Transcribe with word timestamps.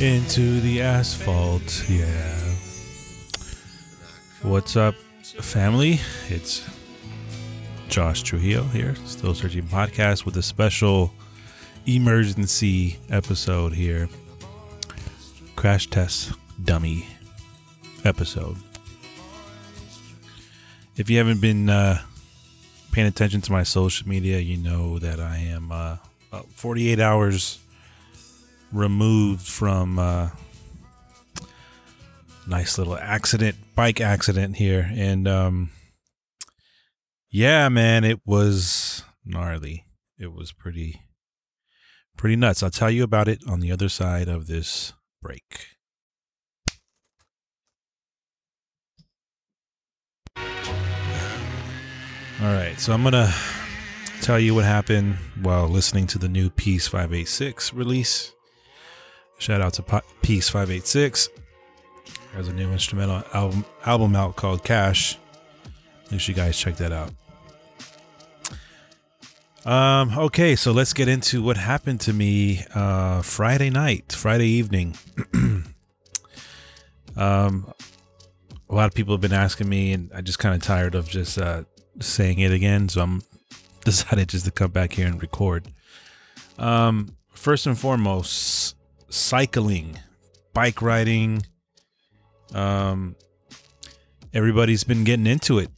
into 0.00 0.60
the 0.62 0.80
asphalt. 0.80 1.86
Yeah. 1.86 2.54
What's 4.40 4.74
up, 4.74 4.94
family? 5.42 6.00
It's 6.28 6.66
Josh 7.90 8.22
Trujillo 8.22 8.62
here, 8.62 8.94
Still 9.04 9.34
Searching 9.34 9.64
Podcast, 9.64 10.24
with 10.24 10.38
a 10.38 10.42
special 10.42 11.12
emergency 11.86 12.98
episode 13.10 13.74
here. 13.74 14.08
Crash 15.56 15.86
test 15.88 16.32
dummy 16.64 17.06
episode. 18.02 18.56
If 20.96 21.10
you 21.10 21.18
haven't 21.18 21.42
been 21.42 21.68
uh, 21.68 22.00
paying 22.92 23.06
attention 23.06 23.42
to 23.42 23.52
my 23.52 23.64
social 23.64 24.08
media, 24.08 24.38
you 24.38 24.56
know 24.56 24.98
that 24.98 25.20
I 25.20 25.36
am 25.36 25.70
uh, 25.70 25.96
48 26.54 27.00
hours 27.00 27.59
removed 28.72 29.46
from 29.46 29.98
uh, 29.98 30.30
nice 32.46 32.78
little 32.78 32.96
accident, 32.96 33.56
bike 33.74 34.00
accident 34.00 34.56
here, 34.56 34.90
and 34.94 35.26
um, 35.26 35.70
yeah, 37.30 37.68
man, 37.68 38.04
it 38.04 38.20
was 38.26 39.04
gnarly. 39.24 39.84
It 40.18 40.32
was 40.32 40.52
pretty, 40.52 41.00
pretty 42.16 42.36
nuts. 42.36 42.62
I'll 42.62 42.70
tell 42.70 42.90
you 42.90 43.04
about 43.04 43.28
it 43.28 43.42
on 43.48 43.60
the 43.60 43.72
other 43.72 43.88
side 43.88 44.28
of 44.28 44.46
this 44.46 44.92
break. 45.22 45.68
All 52.42 52.54
right, 52.54 52.80
so 52.80 52.94
I'm 52.94 53.02
gonna 53.02 53.32
tell 54.22 54.40
you 54.40 54.54
what 54.54 54.64
happened 54.64 55.16
while 55.42 55.68
listening 55.68 56.06
to 56.08 56.18
the 56.18 56.28
new 56.28 56.48
Peace 56.48 56.88
586 56.88 57.74
release. 57.74 58.32
Shout 59.40 59.62
out 59.62 59.72
to 59.74 60.02
Peace 60.20 60.50
586. 60.50 61.30
Has 62.34 62.48
a 62.48 62.52
new 62.52 62.70
instrumental 62.72 63.22
album 63.32 63.64
album 63.86 64.14
out 64.14 64.36
called 64.36 64.62
Cash. 64.64 65.16
Make 66.10 66.20
sure 66.20 66.34
you 66.34 66.36
guys 66.36 66.58
check 66.58 66.76
that 66.76 66.92
out. 66.92 67.10
Um, 69.64 70.18
okay, 70.18 70.56
so 70.56 70.72
let's 70.72 70.92
get 70.92 71.08
into 71.08 71.42
what 71.42 71.56
happened 71.56 72.02
to 72.02 72.12
me 72.12 72.66
uh, 72.74 73.22
Friday 73.22 73.70
night, 73.70 74.12
Friday 74.12 74.46
evening. 74.46 74.94
um, 77.16 77.72
a 78.68 78.74
lot 78.74 78.88
of 78.88 78.94
people 78.94 79.14
have 79.14 79.22
been 79.22 79.32
asking 79.32 79.70
me, 79.70 79.94
and 79.94 80.10
I 80.14 80.20
just 80.20 80.38
kind 80.38 80.54
of 80.54 80.60
tired 80.60 80.94
of 80.94 81.08
just 81.08 81.38
uh, 81.38 81.64
saying 81.98 82.40
it 82.40 82.52
again, 82.52 82.90
so 82.90 83.00
I'm 83.00 83.22
decided 83.86 84.28
just 84.28 84.44
to 84.44 84.50
come 84.50 84.70
back 84.70 84.92
here 84.92 85.06
and 85.06 85.20
record. 85.20 85.66
Um, 86.58 87.16
first 87.30 87.66
and 87.66 87.78
foremost, 87.78 88.76
cycling, 89.10 89.98
bike 90.54 90.80
riding. 90.80 91.42
Um, 92.54 93.16
everybody's 94.32 94.84
been 94.84 95.04
getting 95.04 95.26
into 95.26 95.58
it. 95.58 95.70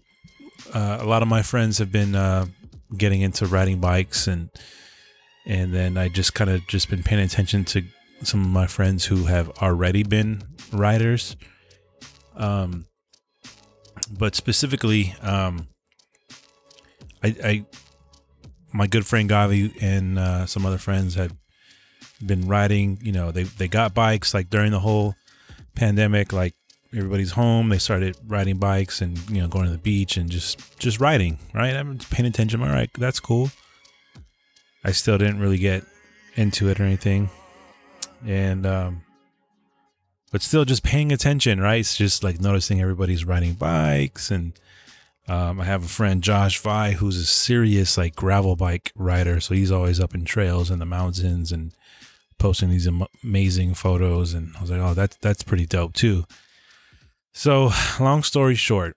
Uh, 0.72 0.98
a 1.00 1.04
lot 1.04 1.22
of 1.22 1.28
my 1.28 1.42
friends 1.42 1.78
have 1.78 1.90
been 1.90 2.14
uh, 2.14 2.46
getting 2.96 3.20
into 3.20 3.46
riding 3.46 3.80
bikes, 3.80 4.26
and 4.26 4.50
and 5.46 5.74
then 5.74 5.98
I 5.98 6.08
just 6.08 6.34
kind 6.34 6.50
of 6.50 6.66
just 6.68 6.88
been 6.88 7.02
paying 7.02 7.22
attention 7.22 7.64
to 7.66 7.82
some 8.22 8.42
of 8.42 8.48
my 8.48 8.66
friends 8.66 9.04
who 9.06 9.24
have 9.24 9.50
already 9.60 10.02
been 10.02 10.42
riders. 10.72 11.36
Um, 12.36 12.86
but 14.10 14.34
specifically, 14.34 15.14
um, 15.20 15.68
I, 17.22 17.36
I 17.44 17.66
my 18.72 18.86
good 18.86 19.06
friend 19.06 19.28
Gavi 19.28 19.76
and 19.82 20.18
uh, 20.18 20.46
some 20.46 20.64
other 20.64 20.78
friends 20.78 21.14
had 21.14 21.36
been 22.26 22.48
riding. 22.48 22.98
You 23.02 23.12
know, 23.12 23.30
they 23.30 23.44
they 23.44 23.68
got 23.68 23.94
bikes 23.94 24.34
like 24.34 24.50
during 24.50 24.72
the 24.72 24.80
whole 24.80 25.14
pandemic. 25.74 26.32
Like 26.32 26.54
everybody's 26.94 27.32
home, 27.32 27.68
they 27.68 27.78
started 27.78 28.16
riding 28.26 28.58
bikes 28.58 29.00
and 29.00 29.18
you 29.30 29.40
know 29.40 29.48
going 29.48 29.66
to 29.66 29.72
the 29.72 29.78
beach 29.78 30.16
and 30.16 30.30
just 30.30 30.78
just 30.78 31.00
riding. 31.00 31.38
Right, 31.54 31.74
I'm 31.74 31.98
paying 32.10 32.26
attention. 32.26 32.62
All 32.62 32.68
right, 32.68 32.90
that's 32.94 33.20
cool. 33.20 33.50
I 34.84 34.92
still 34.92 35.18
didn't 35.18 35.40
really 35.40 35.58
get 35.58 35.84
into 36.34 36.68
it 36.68 36.80
or 36.80 36.84
anything, 36.84 37.30
and 38.26 38.66
um, 38.66 39.02
but 40.30 40.42
still 40.42 40.64
just 40.64 40.82
paying 40.82 41.12
attention. 41.12 41.60
Right, 41.60 41.80
it's 41.80 41.96
just 41.96 42.24
like 42.24 42.40
noticing 42.40 42.80
everybody's 42.80 43.24
riding 43.24 43.54
bikes 43.54 44.30
and 44.30 44.52
um, 45.28 45.60
I 45.60 45.64
have 45.64 45.84
a 45.84 45.88
friend, 45.88 46.22
Josh 46.22 46.58
Vi, 46.58 46.92
who's 46.92 47.16
a 47.16 47.24
serious 47.24 47.96
like 47.96 48.16
gravel 48.16 48.56
bike 48.56 48.92
rider. 48.96 49.40
So 49.40 49.54
he's 49.54 49.70
always 49.70 50.00
up 50.00 50.14
in 50.14 50.24
trails 50.24 50.70
in 50.70 50.78
the 50.78 50.86
mountains 50.86 51.52
and 51.52 51.72
posting 52.42 52.70
these 52.70 52.88
amazing 53.22 53.72
photos. 53.72 54.34
And 54.34 54.54
I 54.56 54.60
was 54.60 54.70
like, 54.70 54.80
oh, 54.80 54.94
that's 54.94 55.16
that's 55.18 55.44
pretty 55.44 55.64
dope 55.64 55.94
too. 55.94 56.24
So, 57.32 57.70
long 58.00 58.24
story 58.24 58.56
short, 58.56 58.96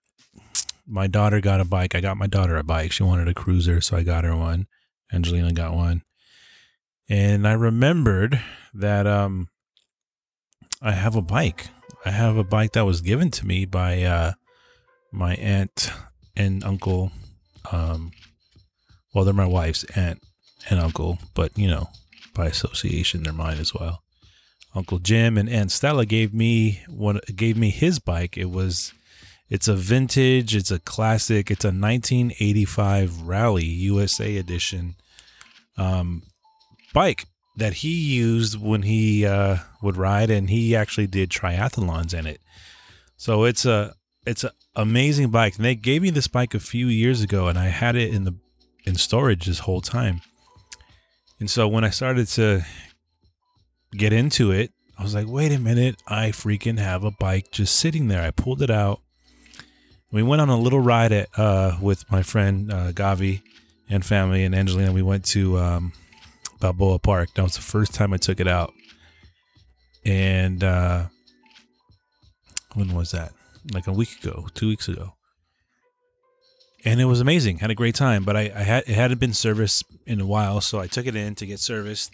my 0.88 1.06
daughter 1.06 1.40
got 1.40 1.62
a 1.62 1.66
bike. 1.66 1.94
I 1.94 2.02
got 2.02 2.18
my 2.18 2.26
daughter 2.26 2.58
a 2.58 2.64
bike. 2.64 2.92
She 2.92 3.04
wanted 3.04 3.28
a 3.28 3.36
cruiser, 3.36 3.82
so 3.82 3.96
I 3.96 4.04
got 4.04 4.24
her 4.24 4.36
one. 4.36 4.66
Angelina 5.14 5.54
got 5.54 5.76
one. 5.76 6.02
And 7.08 7.48
I 7.48 7.54
remembered 7.54 8.42
that 8.74 9.06
um 9.06 9.48
I 10.82 10.94
have 10.94 11.16
a 11.16 11.22
bike. 11.22 11.68
I 12.04 12.10
have 12.10 12.38
a 12.38 12.44
bike 12.44 12.74
that 12.74 12.86
was 12.86 13.02
given 13.02 13.30
to 13.30 13.46
me 13.46 13.66
by 13.66 14.02
uh 14.02 14.34
my 15.12 15.36
aunt 15.36 15.92
and 16.36 16.64
uncle. 16.64 17.12
Um, 17.72 18.12
well, 19.14 19.24
they're 19.24 19.36
my 19.36 19.46
wife's 19.46 19.84
aunt 19.96 20.22
and 20.68 20.80
uncle, 20.80 21.20
but 21.36 21.56
you 21.58 21.68
know, 21.68 21.90
by 22.36 22.46
association, 22.46 23.24
they're 23.24 23.34
mine 23.34 23.58
as 23.58 23.74
well. 23.74 24.04
Uncle 24.76 25.00
Jim 25.00 25.38
and 25.38 25.50
Aunt 25.50 25.72
Stella 25.72 26.06
gave 26.06 26.34
me 26.34 26.82
one. 26.88 27.20
Gave 27.34 27.58
me 27.58 27.70
his 27.70 27.98
bike. 28.00 28.38
It 28.38 28.52
was, 28.52 28.94
it's 29.50 29.68
a 29.68 29.76
vintage. 29.76 30.56
It's 30.56 30.70
a 30.70 30.80
classic. 30.80 31.50
It's 31.50 31.64
a 31.64 31.70
1985 31.70 33.22
Raleigh 33.22 33.64
USA 33.64 34.36
edition, 34.36 34.96
um, 35.78 36.24
bike 36.94 37.26
that 37.58 37.76
he 37.76 37.94
used 37.94 38.62
when 38.62 38.82
he 38.82 39.26
uh, 39.26 39.58
would 39.82 39.96
ride, 39.96 40.30
and 40.30 40.50
he 40.50 40.76
actually 40.76 41.08
did 41.08 41.30
triathlons 41.30 42.14
in 42.14 42.28
it. 42.28 42.42
So 43.18 43.46
it's 43.46 43.66
a 43.66 43.96
it's 44.26 44.44
an 44.44 44.52
amazing 44.76 45.30
bike. 45.30 45.56
And 45.56 45.64
they 45.64 45.76
gave 45.76 46.02
me 46.02 46.10
this 46.10 46.28
bike 46.28 46.54
a 46.54 46.60
few 46.60 46.88
years 46.88 47.22
ago, 47.22 47.48
and 47.48 47.58
I 47.58 47.68
had 47.68 47.96
it 47.96 48.14
in 48.14 48.26
the 48.26 48.36
in 48.84 48.96
storage 48.96 49.46
this 49.46 49.60
whole 49.60 49.82
time. 49.82 50.22
And 51.40 51.50
so 51.50 51.68
when 51.68 51.84
I 51.84 51.90
started 51.90 52.28
to 52.30 52.66
get 53.92 54.14
into 54.14 54.52
it, 54.52 54.72
I 54.98 55.04
was 55.04 55.14
like, 55.14 55.28
wait 55.28 55.52
a 55.52 55.60
minute, 55.60 56.02
I 56.08 56.30
freaking 56.30 56.80
have 56.80 57.04
a 57.04 57.12
bike 57.12 57.52
just 57.52 57.76
sitting 57.76 58.08
there. 58.08 58.22
I 58.22 58.32
pulled 58.32 58.62
it 58.62 58.70
out. 58.70 59.02
We 60.12 60.24
went 60.24 60.42
on 60.42 60.50
a 60.50 60.58
little 60.58 60.80
ride 60.80 61.12
at 61.12 61.28
uh, 61.38 61.78
with 61.82 62.10
my 62.10 62.24
friend 62.24 62.72
uh, 62.72 62.92
Gavi 62.94 63.42
and 63.90 64.06
family 64.06 64.44
and 64.46 64.56
Angelina. 64.56 64.94
We 64.94 65.02
went 65.02 65.26
to 65.26 65.58
um, 65.58 65.94
Balboa 66.62 67.00
Park. 67.00 67.30
That 67.36 67.44
was 67.44 67.56
the 67.56 67.62
first 67.62 67.94
time 67.94 68.14
I 68.14 68.18
took 68.18 68.40
it 68.40 68.48
out. 68.48 68.74
And 70.06 70.64
uh, 70.64 71.08
when 72.76 72.94
was 72.94 73.12
that? 73.12 73.34
like 73.74 73.88
a 73.88 73.92
week 73.92 74.24
ago, 74.24 74.48
two 74.54 74.68
weeks 74.68 74.88
ago, 74.88 75.15
and 76.86 77.02
it 77.02 77.06
was 77.06 77.20
amazing. 77.20 77.58
Had 77.58 77.72
a 77.72 77.76
great 77.76 77.96
time, 77.96 78.24
but 78.24 78.38
I, 78.38 78.52
I 78.56 78.62
had 78.62 78.84
it 78.88 78.94
hadn't 78.94 79.20
been 79.20 79.34
serviced 79.34 79.84
in 80.06 80.22
a 80.22 80.26
while, 80.26 80.62
so 80.62 80.80
I 80.80 80.88
took 80.88 81.08
it 81.08 81.16
in 81.16 81.36
to 81.36 81.46
get 81.46 81.60
serviced, 81.60 82.12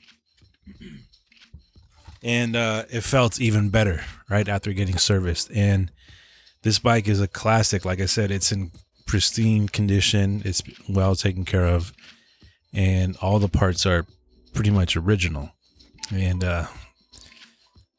and 2.23 2.55
uh, 2.55 2.85
it 2.89 3.01
felt 3.01 3.39
even 3.39 3.69
better 3.69 4.01
right 4.29 4.47
after 4.47 4.71
getting 4.73 4.97
serviced. 4.97 5.51
And 5.53 5.91
this 6.63 6.79
bike 6.79 7.07
is 7.07 7.19
a 7.19 7.27
classic. 7.27 7.83
Like 7.85 7.99
I 7.99 8.05
said, 8.05 8.31
it's 8.31 8.51
in 8.51 8.71
pristine 9.05 9.67
condition. 9.67 10.41
It's 10.45 10.63
well 10.89 11.15
taken 11.15 11.43
care 11.43 11.65
of, 11.65 11.91
and 12.73 13.17
all 13.21 13.39
the 13.39 13.49
parts 13.49 13.85
are 13.85 14.05
pretty 14.53 14.71
much 14.71 14.95
original. 14.95 15.51
And 16.13 16.43
uh, 16.43 16.65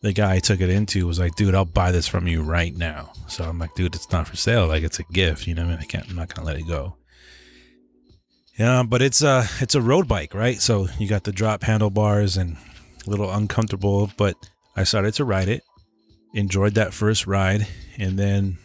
the 0.03 0.13
guy 0.13 0.35
I 0.35 0.39
took 0.41 0.61
it 0.61 0.69
into 0.69 1.07
was 1.07 1.19
like, 1.19 1.37
dude, 1.37 1.55
I'll 1.55 1.65
buy 1.65 1.93
this 1.93 2.09
from 2.09 2.27
you 2.27 2.43
right 2.43 2.77
now. 2.77 3.13
So 3.29 3.45
I'm 3.45 3.59
like, 3.59 3.75
dude, 3.75 3.95
it's 3.95 4.11
not 4.11 4.27
for 4.27 4.37
sale. 4.37 4.67
Like 4.67 4.83
it's 4.83 4.99
a 4.99 5.05
gift. 5.05 5.47
You 5.47 5.55
know, 5.55 5.63
I 5.63 5.67
mean, 5.67 5.79
I 5.81 5.85
can't, 5.85 6.09
I'm 6.11 6.17
not 6.17 6.35
gonna 6.35 6.47
let 6.47 6.59
it 6.59 6.67
go. 6.67 6.97
Yeah, 8.59 8.83
but 8.83 9.01
it's 9.01 9.23
a 9.23 9.45
it's 9.61 9.75
a 9.75 9.81
road 9.81 10.09
bike, 10.09 10.35
right? 10.35 10.61
So 10.61 10.89
you 10.99 11.09
got 11.09 11.25
the 11.25 11.33
drop 11.33 11.63
handlebars 11.63 12.37
and 12.37 12.57
a 13.07 13.11
little 13.11 13.33
uncomfortable, 13.33 14.11
but 14.17 14.35
I 14.77 14.85
started 14.85 15.15
to 15.15 15.25
ride 15.25 15.49
it, 15.49 15.63
enjoyed 16.35 16.75
that 16.75 16.93
first 16.93 17.27
ride, 17.27 17.67
and 17.97 18.19
then 18.19 18.59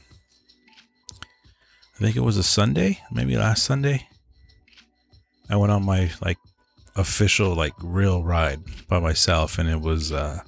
I 1.96 2.00
think 2.00 2.16
it 2.16 2.22
was 2.22 2.38
a 2.38 2.44
Sunday, 2.44 3.00
maybe 3.12 3.38
last 3.38 3.64
Sunday. 3.64 4.08
I 5.50 5.56
went 5.56 5.72
on 5.72 5.86
my 5.86 6.12
like 6.22 6.38
official 6.96 7.56
like 7.56 7.74
real 7.82 8.24
ride 8.24 8.60
by 8.88 9.00
myself, 9.00 9.60
and 9.60 9.70
it 9.70 9.80
was 9.80 10.12
uh 10.12 10.42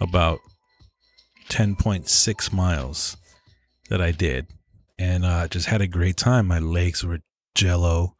about 0.00 0.40
10.6 1.48 2.52
miles 2.52 3.16
that 3.88 4.00
I 4.00 4.10
did 4.10 4.48
and 4.98 5.24
uh, 5.24 5.48
just 5.48 5.66
had 5.66 5.80
a 5.80 5.86
great 5.86 6.16
time. 6.16 6.46
My 6.46 6.58
legs 6.58 7.04
were 7.04 7.20
jello. 7.54 8.14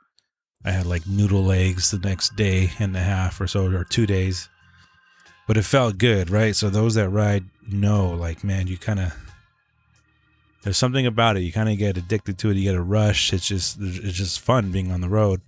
I 0.64 0.70
had 0.70 0.86
like 0.86 1.06
noodle 1.06 1.42
legs 1.42 1.90
the 1.90 1.98
next 1.98 2.36
day 2.36 2.70
and 2.78 2.96
a 2.96 3.00
half 3.00 3.40
or 3.40 3.46
so, 3.46 3.66
or 3.66 3.84
two 3.84 4.06
days. 4.06 4.48
but 5.46 5.56
it 5.56 5.62
felt 5.62 5.98
good, 5.98 6.28
right? 6.30 6.56
So 6.56 6.70
those 6.70 6.94
that 6.94 7.08
ride 7.08 7.44
know, 7.68 8.10
like, 8.10 8.42
man, 8.42 8.66
you 8.66 8.76
kind 8.76 9.00
of 9.00 9.14
there's 10.62 10.76
something 10.76 11.06
about 11.06 11.36
it. 11.36 11.42
You 11.42 11.52
kind 11.52 11.68
of 11.68 11.78
get 11.78 11.96
addicted 11.96 12.38
to 12.38 12.50
it. 12.50 12.56
You 12.56 12.64
get 12.64 12.74
a 12.74 12.82
rush. 12.82 13.32
It's 13.32 13.46
just 13.46 13.78
it's 13.80 14.16
just 14.16 14.40
fun 14.40 14.72
being 14.72 14.90
on 14.90 15.00
the 15.00 15.08
road, 15.08 15.40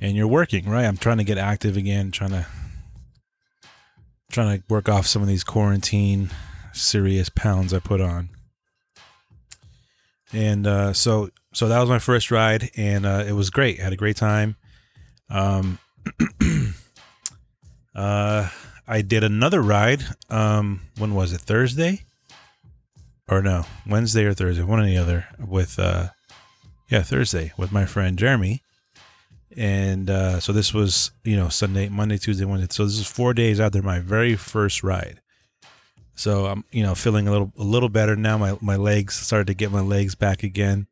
and 0.00 0.16
you're 0.16 0.26
working, 0.26 0.68
right? 0.68 0.84
I'm 0.84 0.96
trying 0.96 1.18
to 1.18 1.24
get 1.24 1.38
active 1.38 1.76
again, 1.76 2.10
trying 2.10 2.30
to 2.30 2.46
trying 4.34 4.58
to 4.58 4.64
work 4.68 4.88
off 4.88 5.06
some 5.06 5.22
of 5.22 5.28
these 5.28 5.44
quarantine 5.44 6.28
serious 6.72 7.28
pounds 7.28 7.72
I 7.72 7.78
put 7.78 8.00
on. 8.00 8.28
And 10.32 10.66
uh, 10.66 10.92
so 10.92 11.30
so 11.52 11.68
that 11.68 11.78
was 11.78 11.88
my 11.88 12.00
first 12.00 12.32
ride, 12.32 12.70
and 12.76 13.06
uh, 13.06 13.24
it 13.26 13.32
was 13.32 13.50
great. 13.50 13.78
I 13.78 13.84
had 13.84 13.92
a 13.92 13.96
great 13.96 14.16
time. 14.16 14.56
Um, 15.30 15.78
uh, 17.94 18.48
I 18.88 19.02
did 19.02 19.22
another 19.22 19.62
ride. 19.62 20.02
Um, 20.28 20.80
when 20.98 21.14
was 21.14 21.32
it? 21.32 21.40
Thursday? 21.40 22.02
Or 23.28 23.40
no, 23.40 23.64
Wednesday 23.86 24.24
or 24.24 24.34
Thursday, 24.34 24.64
one 24.64 24.80
or 24.80 24.86
the 24.86 24.98
other. 24.98 25.26
With 25.38 25.78
uh, 25.78 26.08
yeah, 26.90 27.02
Thursday 27.02 27.52
with 27.56 27.70
my 27.70 27.86
friend 27.86 28.18
Jeremy. 28.18 28.63
And 29.56 30.10
uh, 30.10 30.40
so 30.40 30.52
this 30.52 30.74
was, 30.74 31.12
you 31.22 31.36
know, 31.36 31.48
Sunday, 31.48 31.88
Monday, 31.88 32.18
Tuesday, 32.18 32.44
Wednesday. 32.44 32.72
So 32.72 32.84
this 32.84 32.98
is 32.98 33.06
four 33.06 33.34
days 33.34 33.60
after 33.60 33.82
my 33.82 34.00
very 34.00 34.34
first 34.36 34.82
ride. 34.82 35.20
So 36.16 36.46
I'm, 36.46 36.64
you 36.70 36.82
know, 36.82 36.94
feeling 36.94 37.28
a 37.28 37.30
little 37.30 37.52
a 37.58 37.62
little 37.62 37.88
better 37.88 38.16
now. 38.16 38.38
My 38.38 38.56
my 38.60 38.76
legs 38.76 39.14
started 39.14 39.46
to 39.48 39.54
get 39.54 39.72
my 39.72 39.80
legs 39.80 40.14
back 40.14 40.42
again. 40.42 40.86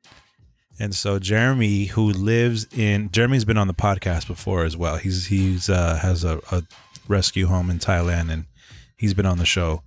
And 0.80 0.94
so 0.94 1.18
Jeremy, 1.18 1.86
who 1.86 2.10
lives 2.12 2.66
in 2.76 3.10
Jeremy's 3.12 3.44
been 3.44 3.58
on 3.58 3.68
the 3.68 3.74
podcast 3.74 4.26
before 4.26 4.64
as 4.64 4.76
well. 4.76 4.96
He's 4.96 5.26
he's 5.26 5.68
uh, 5.68 5.98
has 6.02 6.24
a, 6.24 6.40
a 6.50 6.62
rescue 7.06 7.46
home 7.46 7.70
in 7.70 7.78
Thailand, 7.78 8.32
and 8.32 8.46
he's 8.96 9.14
been 9.14 9.26
on 9.26 9.38
the 9.38 9.46
show. 9.46 9.82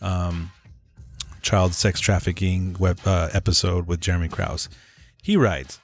Um, 0.00 0.50
child 1.42 1.74
sex 1.74 2.00
trafficking 2.00 2.76
web 2.78 2.98
uh, 3.04 3.28
episode 3.32 3.86
with 3.86 4.00
Jeremy 4.00 4.28
Krause. 4.28 4.68
He 5.22 5.36
rides. 5.36 5.80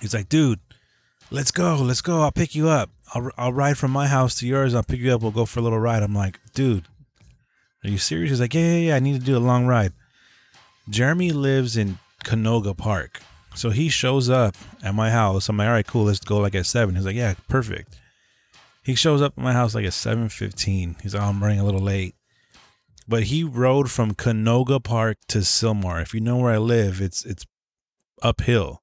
He's 0.00 0.14
like, 0.14 0.28
dude, 0.28 0.60
let's 1.32 1.50
go, 1.50 1.76
let's 1.76 2.02
go. 2.02 2.22
I'll 2.22 2.32
pick 2.32 2.54
you 2.54 2.68
up. 2.68 2.90
I'll 3.14 3.30
I'll 3.36 3.52
ride 3.52 3.78
from 3.78 3.90
my 3.90 4.06
house 4.06 4.34
to 4.36 4.46
yours. 4.46 4.74
I'll 4.74 4.82
pick 4.82 5.00
you 5.00 5.12
up. 5.12 5.22
We'll 5.22 5.30
go 5.30 5.46
for 5.46 5.60
a 5.60 5.62
little 5.62 5.78
ride. 5.78 6.02
I'm 6.02 6.14
like, 6.14 6.38
dude, 6.54 6.84
are 7.82 7.90
you 7.90 7.98
serious? 7.98 8.30
He's 8.30 8.40
like, 8.40 8.54
yeah, 8.54 8.60
yeah, 8.60 8.88
yeah. 8.88 8.96
I 8.96 9.00
need 9.00 9.18
to 9.18 9.26
do 9.26 9.36
a 9.36 9.40
long 9.40 9.66
ride. 9.66 9.92
Jeremy 10.88 11.32
lives 11.32 11.76
in 11.76 11.98
Canoga 12.24 12.76
Park. 12.76 13.22
So 13.54 13.70
he 13.70 13.88
shows 13.88 14.30
up 14.30 14.56
at 14.82 14.94
my 14.94 15.10
house. 15.10 15.48
I'm 15.48 15.56
like, 15.56 15.66
all 15.66 15.72
right, 15.72 15.86
cool, 15.86 16.04
let's 16.04 16.20
go 16.20 16.38
like 16.38 16.54
at 16.54 16.66
seven. 16.66 16.96
He's 16.96 17.04
like, 17.04 17.16
yeah, 17.16 17.34
perfect. 17.48 17.98
He 18.82 18.94
shows 18.94 19.22
up 19.22 19.34
at 19.36 19.42
my 19.42 19.52
house 19.52 19.74
like 19.74 19.84
at 19.84 19.92
7.15. 19.92 21.00
He's 21.02 21.14
like, 21.14 21.22
oh, 21.22 21.26
I'm 21.26 21.42
running 21.42 21.60
a 21.60 21.64
little 21.64 21.80
late. 21.80 22.14
But 23.06 23.24
he 23.24 23.44
rode 23.44 23.90
from 23.90 24.14
Canoga 24.14 24.82
Park 24.82 25.18
to 25.28 25.38
Sylmar. 25.38 26.02
If 26.02 26.14
you 26.14 26.20
know 26.20 26.38
where 26.38 26.52
I 26.52 26.58
live, 26.58 27.00
it's 27.00 27.24
it's 27.24 27.44
uphill. 28.22 28.81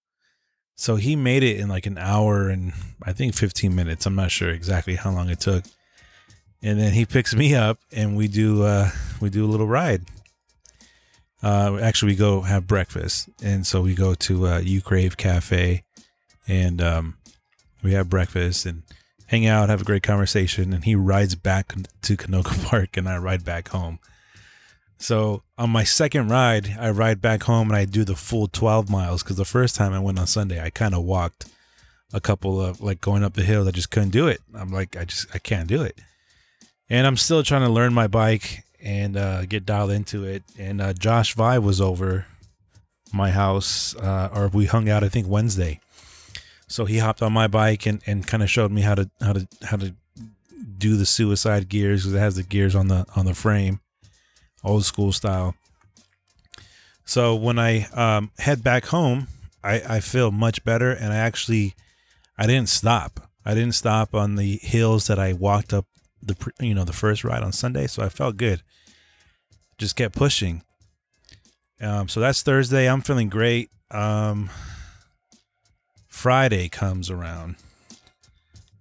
So 0.79 0.95
he 0.95 1.17
made 1.17 1.43
it 1.43 1.59
in 1.59 1.67
like 1.67 1.85
an 1.87 1.97
hour 1.97 2.47
and 2.47 2.71
I 3.03 3.11
think 3.11 3.35
15 3.35 3.75
minutes. 3.75 4.05
I'm 4.05 4.15
not 4.15 4.31
sure 4.31 4.49
exactly 4.49 4.95
how 4.95 5.11
long 5.11 5.29
it 5.29 5.41
took. 5.41 5.65
And 6.61 6.79
then 6.79 6.93
he 6.93 7.05
picks 7.05 7.35
me 7.35 7.53
up 7.53 7.79
and 7.91 8.15
we 8.15 8.29
do 8.29 8.63
uh 8.63 8.89
we 9.19 9.29
do 9.29 9.43
a 9.43 9.51
little 9.51 9.67
ride. 9.67 10.05
Uh, 11.43 11.79
actually, 11.81 12.13
we 12.13 12.15
go 12.17 12.41
have 12.41 12.65
breakfast, 12.67 13.29
and 13.41 13.65
so 13.65 13.81
we 13.81 13.95
go 13.95 14.13
to 14.13 14.47
uh, 14.47 14.59
You 14.59 14.81
Crave 14.81 15.15
Cafe, 15.15 15.83
and 16.49 16.81
um, 16.81 17.17
we 17.81 17.93
have 17.93 18.09
breakfast 18.09 18.65
and 18.65 18.83
hang 19.27 19.45
out, 19.45 19.69
have 19.69 19.81
a 19.81 19.85
great 19.85 20.03
conversation. 20.03 20.73
And 20.73 20.83
he 20.83 20.95
rides 20.95 21.35
back 21.35 21.73
to 22.01 22.17
Canoga 22.17 22.65
Park, 22.69 22.97
and 22.97 23.07
I 23.07 23.17
ride 23.17 23.45
back 23.45 23.69
home. 23.69 23.99
So 24.99 25.43
on 25.57 25.69
my 25.69 25.85
second 25.85 26.29
ride, 26.29 26.75
I 26.77 26.89
ride 26.91 27.21
back 27.21 27.43
home 27.43 27.69
and 27.69 27.77
I 27.77 27.85
do 27.85 28.03
the 28.03 28.15
full 28.15 28.47
12 28.47 28.89
miles 28.89 29.23
because 29.23 29.37
the 29.37 29.45
first 29.45 29.75
time 29.75 29.93
I 29.93 29.99
went 29.99 30.19
on 30.19 30.27
Sunday, 30.27 30.61
I 30.61 30.69
kind 30.69 30.93
of 30.93 31.03
walked 31.03 31.45
a 32.13 32.19
couple 32.19 32.61
of 32.61 32.81
like 32.81 32.99
going 32.99 33.23
up 33.23 33.33
the 33.33 33.43
hill. 33.43 33.67
I 33.67 33.71
just 33.71 33.91
couldn't 33.91 34.09
do 34.09 34.27
it. 34.27 34.41
I'm 34.53 34.71
like, 34.71 34.97
I 34.97 35.05
just 35.05 35.27
I 35.33 35.39
can't 35.39 35.67
do 35.67 35.81
it. 35.81 35.97
And 36.89 37.07
I'm 37.07 37.17
still 37.17 37.43
trying 37.43 37.61
to 37.61 37.69
learn 37.69 37.93
my 37.93 38.07
bike 38.07 38.63
and 38.81 39.15
uh, 39.15 39.45
get 39.45 39.65
dialed 39.65 39.91
into 39.91 40.25
it. 40.25 40.43
And 40.57 40.81
uh, 40.81 40.93
Josh 40.93 41.33
Vi 41.35 41.59
was 41.59 41.79
over 41.79 42.25
my 43.13 43.31
house, 43.31 43.95
uh, 43.95 44.29
or 44.33 44.49
we 44.49 44.65
hung 44.65 44.89
out 44.89 45.03
I 45.03 45.09
think 45.09 45.27
Wednesday. 45.27 45.79
So 46.67 46.85
he 46.85 46.99
hopped 46.99 47.23
on 47.23 47.33
my 47.33 47.47
bike 47.47 47.85
and, 47.85 48.01
and 48.05 48.27
kind 48.27 48.43
of 48.43 48.49
showed 48.49 48.71
me 48.71 48.81
how 48.81 48.95
to 48.95 49.09
how 49.21 49.33
to 49.33 49.47
how 49.63 49.77
to 49.77 49.95
do 50.77 50.97
the 50.97 51.05
suicide 51.05 51.69
gears 51.69 52.03
because 52.03 52.13
it 52.15 52.19
has 52.19 52.35
the 52.35 52.43
gears 52.43 52.75
on 52.75 52.89
the 52.89 53.05
on 53.15 53.25
the 53.25 53.33
frame, 53.33 53.79
old 54.63 54.85
school 54.85 55.11
style. 55.11 55.55
So 57.05 57.35
when 57.35 57.57
I 57.57 57.85
um, 57.87 58.31
head 58.37 58.63
back 58.63 58.85
home, 58.85 59.27
I, 59.63 59.81
I 59.87 59.99
feel 59.99 60.31
much 60.31 60.63
better, 60.63 60.91
and 60.91 61.11
I 61.11 61.17
actually 61.17 61.73
I 62.37 62.45
didn't 62.47 62.69
stop. 62.69 63.29
I 63.45 63.53
didn't 63.53 63.75
stop 63.75 64.13
on 64.13 64.35
the 64.35 64.59
hills 64.61 65.07
that 65.07 65.17
I 65.19 65.33
walked 65.33 65.73
up 65.73 65.85
the 66.21 66.35
you 66.59 66.73
know 66.73 66.83
the 66.83 66.93
first 66.93 67.23
ride 67.23 67.43
on 67.43 67.51
Sunday, 67.51 67.87
so 67.87 68.03
I 68.03 68.09
felt 68.09 68.37
good. 68.37 68.61
Just 69.77 69.95
kept 69.95 70.15
pushing. 70.15 70.63
Um, 71.81 72.09
so 72.09 72.19
that's 72.19 72.41
Thursday. 72.41 72.89
I'm 72.89 73.01
feeling 73.01 73.29
great. 73.29 73.71
Um, 73.89 74.49
Friday 76.07 76.67
comes 76.67 77.09
around. 77.09 77.55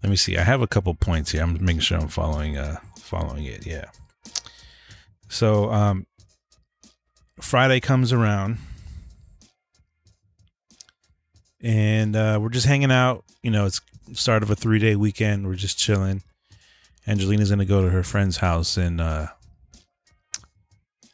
Let 0.02 0.10
me 0.10 0.16
see. 0.16 0.36
I 0.36 0.42
have 0.42 0.62
a 0.62 0.66
couple 0.66 0.94
points 0.94 1.32
here. 1.32 1.42
I'm 1.42 1.64
making 1.64 1.80
sure 1.80 1.98
I'm 1.98 2.08
following 2.08 2.58
uh 2.58 2.78
following 2.98 3.44
it. 3.44 3.66
Yeah. 3.66 3.86
So 5.28 5.70
um, 5.70 6.06
Friday 7.40 7.80
comes 7.80 8.12
around, 8.12 8.58
and 11.60 12.16
uh, 12.16 12.38
we're 12.40 12.48
just 12.48 12.66
hanging 12.66 12.92
out. 12.92 13.25
You 13.42 13.50
know, 13.50 13.66
it's 13.66 13.80
start 14.14 14.42
of 14.42 14.50
a 14.50 14.56
three 14.56 14.78
day 14.78 14.96
weekend. 14.96 15.46
We're 15.46 15.54
just 15.54 15.78
chilling. 15.78 16.22
Angelina's 17.06 17.50
gonna 17.50 17.64
go 17.64 17.82
to 17.82 17.90
her 17.90 18.02
friend's 18.02 18.38
house 18.38 18.76
in 18.76 19.00
uh, 19.00 19.28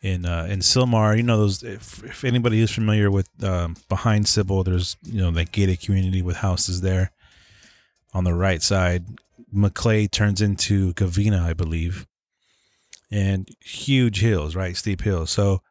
in 0.03 0.27
uh, 0.27 0.47
in 0.49 0.61
Sylmar. 0.61 1.17
You 1.17 1.23
know 1.23 1.39
those. 1.39 1.63
If, 1.63 2.05
if 2.05 2.25
anybody 2.25 2.61
is 2.61 2.71
familiar 2.71 3.11
with 3.11 3.29
um, 3.43 3.77
behind 3.89 4.29
Sybil, 4.29 4.63
there's 4.63 4.97
you 5.03 5.21
know 5.21 5.31
that 5.33 5.53
gated 5.53 5.81
community 5.81 6.23
with 6.23 6.37
houses 6.37 6.83
there. 6.83 7.11
On 8.13 8.23
the 8.23 8.35
right 8.35 8.63
side, 8.63 9.07
Maclay 9.53 10.07
turns 10.07 10.41
into 10.41 10.95
Gavina, 10.95 11.41
I 11.41 11.53
believe, 11.53 12.07
and 13.15 13.49
huge 13.61 14.21
hills, 14.21 14.57
right, 14.57 14.77
steep 14.77 15.03
hills. 15.03 15.31
So 15.31 15.63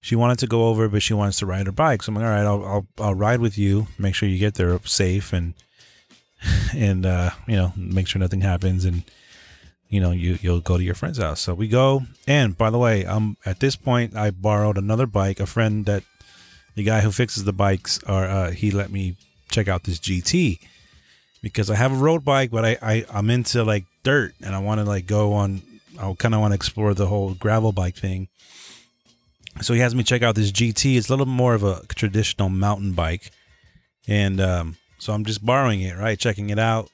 she 0.00 0.16
wanted 0.16 0.38
to 0.40 0.46
go 0.46 0.68
over, 0.68 0.88
but 0.88 1.02
she 1.02 1.14
wants 1.14 1.38
to 1.38 1.46
ride 1.46 1.66
her 1.66 1.72
bike. 1.72 2.02
So 2.02 2.10
I'm 2.10 2.16
like, 2.16 2.24
all 2.24 2.30
right, 2.30 2.46
I'll 2.46 2.64
I'll, 2.64 2.86
I'll 2.98 3.14
ride 3.14 3.40
with 3.40 3.56
you. 3.56 3.86
Make 3.98 4.14
sure 4.14 4.28
you 4.28 4.38
get 4.38 4.54
there 4.54 4.78
safe 4.84 5.32
and 5.32 5.54
and 6.74 7.06
uh, 7.06 7.30
you 7.46 7.56
know 7.56 7.72
make 7.76 8.06
sure 8.06 8.20
nothing 8.20 8.42
happens 8.42 8.84
and 8.84 9.04
you 9.90 10.00
know, 10.00 10.12
you 10.12 10.38
you'll 10.40 10.60
go 10.60 10.78
to 10.78 10.84
your 10.84 10.94
friend's 10.94 11.18
house. 11.18 11.40
So 11.40 11.52
we 11.52 11.66
go, 11.66 12.02
and 12.26 12.56
by 12.56 12.70
the 12.70 12.78
way, 12.78 13.04
um, 13.04 13.36
at 13.44 13.58
this 13.58 13.74
point, 13.74 14.16
I 14.16 14.30
borrowed 14.30 14.78
another 14.78 15.06
bike. 15.06 15.40
A 15.40 15.46
friend 15.46 15.84
that 15.86 16.04
the 16.76 16.84
guy 16.84 17.00
who 17.00 17.10
fixes 17.10 17.44
the 17.44 17.52
bikes, 17.52 18.00
or 18.04 18.24
uh, 18.24 18.52
he 18.52 18.70
let 18.70 18.90
me 18.90 19.16
check 19.50 19.66
out 19.66 19.82
this 19.82 19.98
GT 19.98 20.60
because 21.42 21.70
I 21.70 21.74
have 21.74 21.92
a 21.92 21.96
road 21.96 22.24
bike, 22.24 22.52
but 22.52 22.64
I, 22.64 22.78
I 22.80 23.04
I'm 23.12 23.30
into 23.30 23.64
like 23.64 23.84
dirt, 24.04 24.34
and 24.40 24.54
I 24.54 24.60
want 24.60 24.78
to 24.78 24.84
like 24.84 25.06
go 25.06 25.32
on. 25.32 25.62
I 26.00 26.14
kind 26.14 26.34
of 26.34 26.40
want 26.40 26.52
to 26.52 26.56
explore 26.56 26.94
the 26.94 27.06
whole 27.06 27.34
gravel 27.34 27.72
bike 27.72 27.96
thing. 27.96 28.28
So 29.60 29.74
he 29.74 29.80
has 29.80 29.94
me 29.94 30.02
check 30.02 30.22
out 30.22 30.34
this 30.34 30.52
GT. 30.52 30.96
It's 30.96 31.08
a 31.08 31.12
little 31.12 31.26
more 31.26 31.54
of 31.54 31.62
a 31.62 31.82
traditional 31.88 32.48
mountain 32.48 32.92
bike, 32.92 33.30
and 34.06 34.40
um, 34.40 34.76
so 34.98 35.12
I'm 35.12 35.24
just 35.24 35.44
borrowing 35.44 35.80
it, 35.80 35.96
right? 35.96 36.18
Checking 36.18 36.50
it 36.50 36.58
out. 36.58 36.88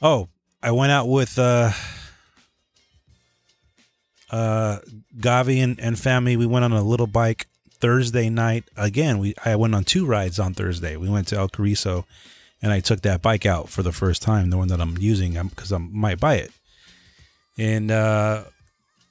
Oh, 0.00 0.28
I 0.62 0.70
went 0.70 0.92
out 0.92 1.08
with 1.08 1.38
uh 1.38 1.72
uh, 4.30 4.78
Gavi 5.18 5.62
and, 5.62 5.78
and 5.80 5.98
family, 5.98 6.36
we 6.36 6.46
went 6.46 6.64
on 6.64 6.72
a 6.72 6.82
little 6.82 7.06
bike 7.06 7.46
Thursday 7.80 8.28
night. 8.28 8.64
Again, 8.76 9.18
we 9.18 9.34
I 9.44 9.56
went 9.56 9.74
on 9.74 9.84
two 9.84 10.04
rides 10.06 10.38
on 10.38 10.54
Thursday. 10.54 10.96
We 10.96 11.08
went 11.08 11.28
to 11.28 11.36
El 11.36 11.48
Cariso, 11.48 12.04
and 12.60 12.72
I 12.72 12.80
took 12.80 13.02
that 13.02 13.22
bike 13.22 13.46
out 13.46 13.68
for 13.68 13.82
the 13.82 13.92
first 13.92 14.22
time, 14.22 14.50
the 14.50 14.58
one 14.58 14.68
that 14.68 14.80
I'm 14.80 14.98
using, 14.98 15.34
because 15.48 15.72
I 15.72 15.78
might 15.78 16.20
buy 16.20 16.36
it. 16.36 16.52
And 17.58 17.90
uh, 17.90 18.44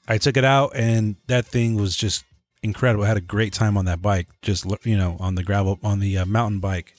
I 0.07 0.17
took 0.17 0.37
it 0.37 0.45
out, 0.45 0.71
and 0.75 1.17
that 1.27 1.45
thing 1.45 1.75
was 1.75 1.95
just 1.95 2.23
incredible. 2.63 3.03
I 3.03 3.07
had 3.07 3.17
a 3.17 3.21
great 3.21 3.53
time 3.53 3.77
on 3.77 3.85
that 3.85 4.01
bike, 4.01 4.27
just 4.41 4.65
you 4.83 4.97
know, 4.97 5.17
on 5.19 5.35
the 5.35 5.43
gravel, 5.43 5.79
on 5.83 5.99
the 5.99 6.17
uh, 6.19 6.25
mountain 6.25 6.59
bike, 6.59 6.95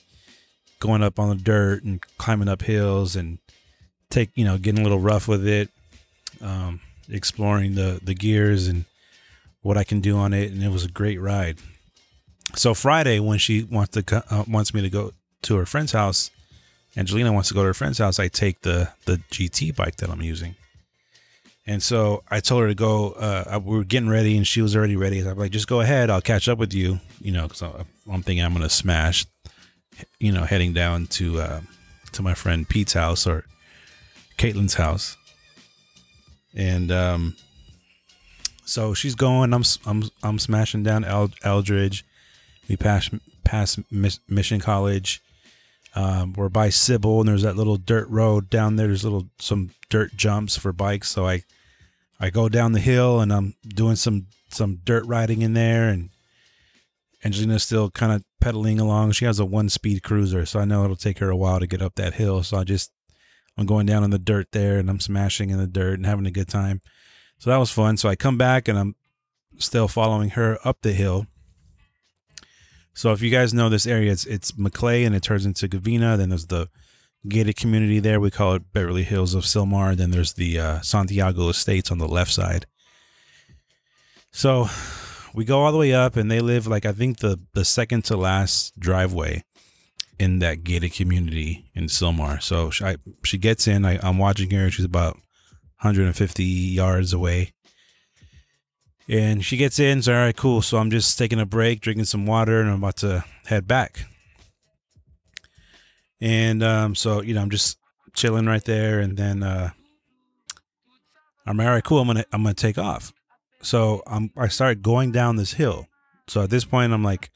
going 0.79 1.03
up 1.03 1.19
on 1.19 1.29
the 1.29 1.43
dirt 1.43 1.83
and 1.83 2.01
climbing 2.17 2.47
up 2.47 2.61
hills, 2.61 3.15
and 3.15 3.39
take 4.09 4.29
you 4.35 4.45
know, 4.45 4.57
getting 4.57 4.79
a 4.79 4.83
little 4.83 4.99
rough 4.99 5.27
with 5.27 5.47
it. 5.47 5.69
Um, 6.41 6.79
exploring 7.11 7.75
the 7.75 7.99
the 8.03 8.13
gears 8.13 8.67
and 8.67 8.85
what 9.61 9.77
I 9.77 9.83
can 9.83 9.99
do 9.99 10.17
on 10.17 10.33
it, 10.33 10.51
and 10.51 10.63
it 10.63 10.71
was 10.71 10.85
a 10.85 10.89
great 10.89 11.19
ride. 11.19 11.57
So 12.55 12.73
Friday, 12.73 13.19
when 13.19 13.37
she 13.37 13.63
wants 13.63 13.91
to 13.91 14.23
uh, 14.29 14.43
wants 14.47 14.73
me 14.73 14.81
to 14.81 14.89
go 14.89 15.11
to 15.43 15.55
her 15.55 15.65
friend's 15.65 15.91
house, 15.91 16.31
Angelina 16.95 17.33
wants 17.33 17.49
to 17.49 17.55
go 17.55 17.61
to 17.61 17.67
her 17.67 17.73
friend's 17.73 17.97
house. 17.97 18.19
I 18.19 18.27
take 18.27 18.61
the 18.61 18.89
the 19.05 19.17
GT 19.31 19.75
bike 19.75 19.97
that 19.97 20.09
I'm 20.09 20.21
using, 20.21 20.55
And 21.67 21.83
so 21.83 22.23
I 22.29 22.39
told 22.39 22.63
her 22.63 22.67
to 22.67 22.75
go. 22.75 23.11
Uh, 23.11 23.59
we 23.63 23.77
were 23.77 23.83
getting 23.83 24.09
ready, 24.09 24.37
and 24.37 24.47
she 24.47 24.61
was 24.61 24.75
already 24.75 24.95
ready. 24.95 25.19
I'm 25.19 25.37
like, 25.37 25.51
just 25.51 25.67
go 25.67 25.81
ahead. 25.81 26.09
I'll 26.09 26.21
catch 26.21 26.47
up 26.47 26.57
with 26.57 26.73
you. 26.73 26.99
You 27.21 27.31
know, 27.31 27.47
because 27.47 27.61
I'm 27.61 28.23
thinking 28.23 28.43
I'm 28.43 28.53
gonna 28.53 28.69
smash. 28.69 29.25
You 30.19 30.31
know, 30.31 30.43
heading 30.45 30.73
down 30.73 31.07
to 31.07 31.41
uh, 31.41 31.61
to 32.13 32.21
my 32.21 32.33
friend 32.33 32.67
Pete's 32.67 32.93
house 32.93 33.27
or 33.27 33.45
Caitlin's 34.37 34.75
house, 34.75 35.17
and 36.55 36.91
um, 36.91 37.35
so 38.65 38.93
she's 38.93 39.15
going. 39.15 39.53
I'm 39.53 39.63
I'm 39.85 40.03
I'm 40.23 40.39
smashing 40.39 40.83
down 40.83 41.03
Eldridge. 41.43 42.05
We 42.67 42.77
pass 42.77 43.09
pass 43.43 43.79
Mission 43.91 44.59
College. 44.59 45.21
Um, 45.95 46.33
we're 46.33 46.49
by 46.49 46.69
Sybil, 46.69 47.19
and 47.19 47.29
there's 47.29 47.41
that 47.41 47.55
little 47.55 47.77
dirt 47.77 48.07
road 48.09 48.49
down 48.49 48.75
there. 48.75 48.87
There's 48.87 49.03
little 49.03 49.29
some 49.39 49.71
dirt 49.89 50.15
jumps 50.15 50.57
for 50.57 50.71
bikes. 50.71 51.09
So 51.09 51.27
I 51.27 51.43
I 52.19 52.29
go 52.29 52.49
down 52.49 52.73
the 52.73 52.79
hill, 52.79 53.19
and 53.19 53.33
I'm 53.33 53.55
doing 53.67 53.95
some 53.95 54.27
some 54.49 54.79
dirt 54.83 55.05
riding 55.05 55.41
in 55.41 55.53
there, 55.53 55.89
and 55.89 56.09
Angelina's 57.23 57.63
still 57.63 57.89
kind 57.89 58.11
of 58.11 58.23
pedaling 58.39 58.79
along. 58.79 59.11
She 59.11 59.25
has 59.25 59.39
a 59.39 59.45
one 59.45 59.69
speed 59.69 60.03
cruiser, 60.03 60.45
so 60.45 60.59
I 60.59 60.65
know 60.65 60.83
it'll 60.83 60.95
take 60.95 61.19
her 61.19 61.29
a 61.29 61.37
while 61.37 61.59
to 61.59 61.67
get 61.67 61.81
up 61.81 61.95
that 61.95 62.15
hill. 62.15 62.43
So 62.43 62.57
I 62.57 62.63
just 62.63 62.91
I'm 63.57 63.65
going 63.65 63.85
down 63.85 64.03
in 64.03 64.11
the 64.11 64.19
dirt 64.19 64.47
there, 64.51 64.77
and 64.77 64.89
I'm 64.89 64.99
smashing 64.99 65.49
in 65.49 65.57
the 65.57 65.67
dirt 65.67 65.95
and 65.95 66.05
having 66.05 66.27
a 66.27 66.31
good 66.31 66.47
time. 66.47 66.81
So 67.39 67.49
that 67.49 67.57
was 67.57 67.71
fun. 67.71 67.97
So 67.97 68.09
I 68.09 68.15
come 68.15 68.37
back, 68.37 68.67
and 68.67 68.77
I'm 68.77 68.95
still 69.57 69.87
following 69.87 70.31
her 70.31 70.59
up 70.63 70.81
the 70.81 70.93
hill 70.93 71.25
so 72.93 73.11
if 73.11 73.21
you 73.21 73.29
guys 73.29 73.53
know 73.53 73.69
this 73.69 73.87
area, 73.87 74.11
it's 74.11 74.25
it's 74.25 74.57
Maclay 74.57 75.03
and 75.03 75.15
it 75.15 75.23
turns 75.23 75.45
into 75.45 75.67
Gavina. 75.67 76.17
Then 76.17 76.29
there's 76.29 76.47
the 76.47 76.69
gated 77.27 77.55
community 77.55 77.99
there. 77.99 78.19
We 78.19 78.31
call 78.31 78.53
it 78.53 78.73
Beverly 78.73 79.03
Hills 79.03 79.33
of 79.33 79.43
Sylmar. 79.43 79.95
Then 79.95 80.11
there's 80.11 80.33
the 80.33 80.59
uh, 80.59 80.81
Santiago 80.81 81.49
Estates 81.49 81.91
on 81.91 81.97
the 81.97 82.07
left 82.07 82.31
side. 82.31 82.65
So 84.31 84.67
we 85.33 85.45
go 85.45 85.61
all 85.61 85.71
the 85.71 85.77
way 85.77 85.93
up, 85.93 86.15
and 86.15 86.29
they 86.29 86.39
live 86.39 86.67
like 86.67 86.85
I 86.85 86.91
think 86.91 87.19
the 87.19 87.39
the 87.53 87.65
second 87.65 88.03
to 88.05 88.17
last 88.17 88.79
driveway 88.79 89.43
in 90.19 90.39
that 90.39 90.63
gated 90.63 90.93
community 90.93 91.71
in 91.73 91.85
Sylmar. 91.85 92.41
So 92.41 92.69
she, 92.69 92.83
I, 92.83 92.97
she 93.23 93.37
gets 93.37 93.67
in. 93.67 93.85
I, 93.85 93.99
I'm 94.03 94.17
watching 94.17 94.51
her. 94.51 94.69
She's 94.69 94.85
about 94.85 95.15
150 95.81 96.43
yards 96.43 97.13
away. 97.13 97.53
And 99.09 99.43
she 99.43 99.57
gets 99.57 99.79
in, 99.79 100.03
so 100.03 100.13
all 100.13 100.19
right, 100.19 100.37
cool. 100.37 100.61
So 100.61 100.77
I'm 100.77 100.91
just 100.91 101.17
taking 101.17 101.39
a 101.39 101.45
break, 101.45 101.81
drinking 101.81 102.05
some 102.05 102.27
water, 102.27 102.61
and 102.61 102.69
I'm 102.69 102.75
about 102.75 102.97
to 102.97 103.25
head 103.47 103.67
back. 103.67 104.05
And 106.21 106.61
um, 106.61 106.93
so, 106.93 107.21
you 107.21 107.33
know, 107.33 107.41
I'm 107.41 107.49
just 107.49 107.79
chilling 108.13 108.45
right 108.45 108.63
there, 108.63 108.99
and 108.99 109.17
then 109.17 109.41
uh, 109.41 109.71
I'm 111.45 111.59
all 111.59 111.65
right, 111.65 111.83
cool. 111.83 111.99
I'm 111.99 112.07
gonna 112.07 112.25
I'm 112.31 112.43
gonna 112.43 112.53
take 112.53 112.77
off. 112.77 113.11
So 113.63 114.03
I'm 114.05 114.31
I 114.37 114.47
start 114.47 114.83
going 114.83 115.11
down 115.11 115.37
this 115.37 115.53
hill. 115.53 115.87
So 116.27 116.43
at 116.43 116.51
this 116.51 116.63
point, 116.63 116.93
I'm 116.93 117.03
like 117.03 117.31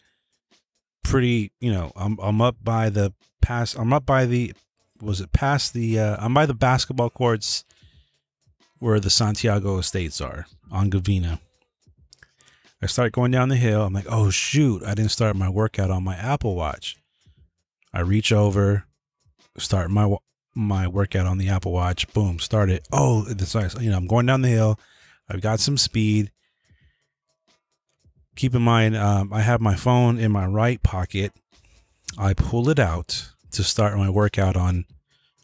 pretty, 1.04 1.52
you 1.60 1.72
know, 1.72 1.92
I'm 1.96 2.20
I'm 2.22 2.40
up 2.40 2.58
by 2.62 2.90
the 2.90 3.14
pass. 3.42 3.74
I'm 3.74 3.94
up 3.94 4.06
by 4.06 4.26
the 4.26 4.54
was 5.02 5.22
it 5.22 5.32
past 5.32 5.74
the 5.74 6.00
uh, 6.00 6.18
I'm 6.20 6.36
by 6.36 6.46
the 6.46 6.54
basketball 6.54 7.10
courts 7.10 7.64
where 8.78 9.00
the 9.00 9.10
Santiago 9.10 9.80
Estates 9.80 10.22
are 10.22 10.46
on 10.72 10.92
Gavina. 10.92 11.40
I 12.84 12.86
start 12.86 13.14
going 13.14 13.32
down 13.32 13.48
the 13.48 13.56
hill. 13.56 13.84
I'm 13.84 13.94
like, 13.94 14.08
oh 14.10 14.30
shoot, 14.30 14.84
I 14.84 14.94
didn't 14.94 15.12
start 15.12 15.38
my 15.38 15.48
workout 15.48 15.90
on 15.90 16.04
my 16.04 16.16
Apple 16.18 16.54
Watch. 16.54 16.98
I 17.94 18.02
reach 18.02 18.34
over, 18.34 18.84
start 19.58 19.90
my 19.90 20.18
my 20.54 20.90
workout 20.90 21.26
on 21.26 21.38
the 21.38 21.48
Apple 21.48 21.72
Watch. 21.72 22.12
Boom, 22.14 22.40
start 22.40 22.70
it. 22.70 22.86
Oh, 22.92 23.26
it's 23.30 23.56
nice. 23.56 23.80
You 23.80 23.90
know, 23.90 23.96
I'm 23.96 24.06
going 24.06 24.26
down 24.26 24.42
the 24.42 24.50
hill. 24.50 24.78
I've 25.30 25.40
got 25.40 25.62
some 25.62 25.78
speed. 25.78 26.30
Keep 28.36 28.54
in 28.54 28.62
mind, 28.62 28.98
um, 28.98 29.32
I 29.32 29.40
have 29.40 29.62
my 29.62 29.76
phone 29.76 30.18
in 30.18 30.34
my 30.34 30.46
right 30.46 30.84
pocket. 30.84 31.32
I 32.18 32.34
pull 32.34 32.68
it 32.68 32.80
out 32.80 33.30
to 33.52 33.64
start 33.64 33.96
my 33.96 34.10
workout 34.10 34.58
on 34.58 34.84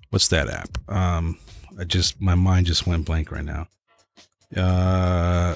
what's 0.10 0.27
that 0.27 0.50
app? 0.50 0.77
Um, 0.91 1.38
I 1.79 1.86
just 1.86 2.19
my 2.19 2.36
mind 2.36 2.65
just 2.65 2.86
went 2.86 3.05
blank 3.05 3.31
right 3.31 3.46
now. 3.46 3.67
Uh, 4.53 5.55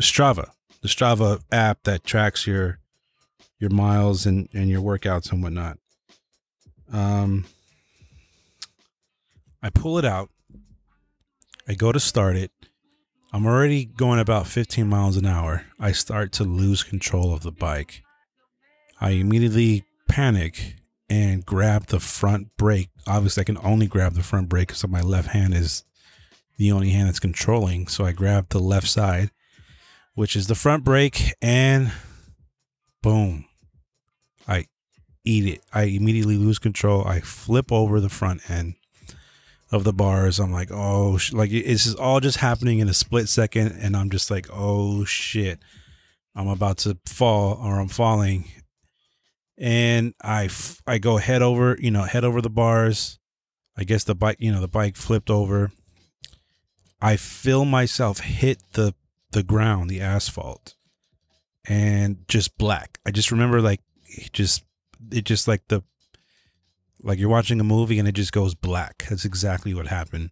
Strava 0.00 0.50
the 0.82 0.88
Strava 0.88 1.40
app 1.50 1.84
that 1.84 2.04
tracks 2.04 2.46
your 2.46 2.78
your 3.58 3.70
miles 3.70 4.26
and 4.26 4.48
and 4.52 4.68
your 4.68 4.82
workouts 4.82 5.32
and 5.32 5.42
whatnot. 5.42 5.78
Um, 6.92 7.46
I 9.62 9.70
pull 9.70 9.98
it 9.98 10.04
out. 10.04 10.28
I 11.66 11.74
go 11.74 11.92
to 11.92 12.00
start 12.00 12.36
it. 12.36 12.50
I'm 13.32 13.46
already 13.46 13.86
going 13.86 14.18
about 14.18 14.46
15 14.46 14.86
miles 14.86 15.16
an 15.16 15.24
hour. 15.24 15.64
I 15.80 15.92
start 15.92 16.32
to 16.32 16.44
lose 16.44 16.82
control 16.82 17.32
of 17.32 17.42
the 17.42 17.52
bike. 17.52 18.02
I 19.00 19.10
immediately 19.10 19.84
panic 20.06 20.76
and 21.08 21.46
grab 21.46 21.86
the 21.86 22.00
front 22.00 22.54
brake. 22.58 22.90
Obviously, 23.06 23.40
I 23.40 23.44
can 23.44 23.58
only 23.62 23.86
grab 23.86 24.14
the 24.14 24.22
front 24.22 24.50
brake 24.50 24.68
because 24.68 24.86
my 24.86 25.00
left 25.00 25.28
hand 25.28 25.54
is 25.54 25.84
the 26.58 26.72
only 26.72 26.90
hand 26.90 27.08
that's 27.08 27.20
controlling. 27.20 27.86
So 27.86 28.04
I 28.04 28.12
grab 28.12 28.50
the 28.50 28.58
left 28.58 28.88
side 28.88 29.30
which 30.14 30.36
is 30.36 30.46
the 30.46 30.54
front 30.54 30.84
brake, 30.84 31.32
and 31.40 31.92
boom, 33.02 33.46
I 34.46 34.66
eat 35.24 35.46
it. 35.46 35.60
I 35.72 35.84
immediately 35.84 36.36
lose 36.36 36.58
control. 36.58 37.04
I 37.06 37.20
flip 37.20 37.72
over 37.72 38.00
the 38.00 38.08
front 38.08 38.48
end 38.50 38.74
of 39.70 39.84
the 39.84 39.92
bars. 39.92 40.38
I'm 40.38 40.52
like, 40.52 40.70
oh, 40.70 41.18
like 41.32 41.50
it's 41.50 41.84
just 41.84 41.98
all 41.98 42.20
just 42.20 42.38
happening 42.38 42.78
in 42.78 42.88
a 42.88 42.94
split 42.94 43.28
second, 43.28 43.72
and 43.80 43.96
I'm 43.96 44.10
just 44.10 44.30
like, 44.30 44.46
oh 44.52 45.04
shit, 45.04 45.58
I'm 46.34 46.48
about 46.48 46.78
to 46.78 46.98
fall 47.06 47.58
or 47.62 47.80
I'm 47.80 47.88
falling, 47.88 48.44
and 49.58 50.14
I 50.22 50.50
I 50.86 50.98
go 50.98 51.16
head 51.16 51.42
over, 51.42 51.76
you 51.80 51.90
know, 51.90 52.02
head 52.02 52.24
over 52.24 52.40
the 52.40 52.50
bars. 52.50 53.18
I 53.76 53.84
guess 53.84 54.04
the 54.04 54.14
bike, 54.14 54.36
you 54.38 54.52
know, 54.52 54.60
the 54.60 54.68
bike 54.68 54.96
flipped 54.96 55.30
over. 55.30 55.72
I 57.00 57.16
feel 57.16 57.64
myself 57.64 58.20
hit 58.20 58.58
the 58.74 58.94
the 59.32 59.42
ground, 59.42 59.90
the 59.90 60.00
asphalt, 60.00 60.74
and 61.66 62.24
just 62.28 62.56
black. 62.58 62.98
I 63.04 63.10
just 63.10 63.30
remember 63.30 63.60
like 63.60 63.80
it 64.04 64.32
just 64.32 64.64
it 65.10 65.24
just 65.24 65.48
like 65.48 65.62
the 65.68 65.82
like 67.02 67.18
you're 67.18 67.28
watching 67.28 67.60
a 67.60 67.64
movie 67.64 67.98
and 67.98 68.08
it 68.08 68.12
just 68.12 68.32
goes 68.32 68.54
black. 68.54 69.06
That's 69.08 69.24
exactly 69.24 69.74
what 69.74 69.88
happened. 69.88 70.30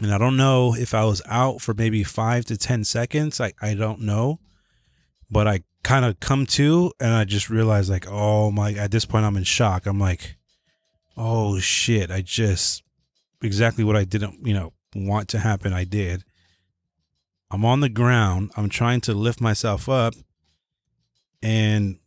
And 0.00 0.14
I 0.14 0.18
don't 0.18 0.36
know 0.36 0.74
if 0.74 0.94
I 0.94 1.04
was 1.04 1.20
out 1.26 1.60
for 1.60 1.74
maybe 1.74 2.04
five 2.04 2.44
to 2.46 2.56
ten 2.56 2.84
seconds. 2.84 3.40
I, 3.40 3.52
I 3.60 3.74
don't 3.74 4.00
know. 4.00 4.38
But 5.30 5.46
I 5.46 5.62
kind 5.82 6.04
of 6.04 6.20
come 6.20 6.44
to 6.44 6.92
and 7.00 7.12
I 7.12 7.24
just 7.24 7.50
realized 7.50 7.90
like, 7.90 8.06
oh 8.08 8.50
my 8.50 8.72
at 8.72 8.90
this 8.90 9.04
point 9.04 9.24
I'm 9.24 9.36
in 9.36 9.44
shock. 9.44 9.86
I'm 9.86 9.98
like, 9.98 10.36
oh 11.16 11.58
shit, 11.58 12.10
I 12.10 12.20
just 12.22 12.82
exactly 13.42 13.84
what 13.84 13.96
I 13.96 14.04
didn't, 14.04 14.46
you 14.46 14.54
know, 14.54 14.72
want 14.94 15.28
to 15.30 15.38
happen, 15.38 15.72
I 15.72 15.84
did. 15.84 16.24
I'm 17.50 17.64
on 17.64 17.80
the 17.80 17.88
ground. 17.88 18.52
I'm 18.56 18.68
trying 18.68 19.00
to 19.02 19.14
lift 19.14 19.40
myself 19.40 19.88
up. 19.88 20.14
And 21.42 21.98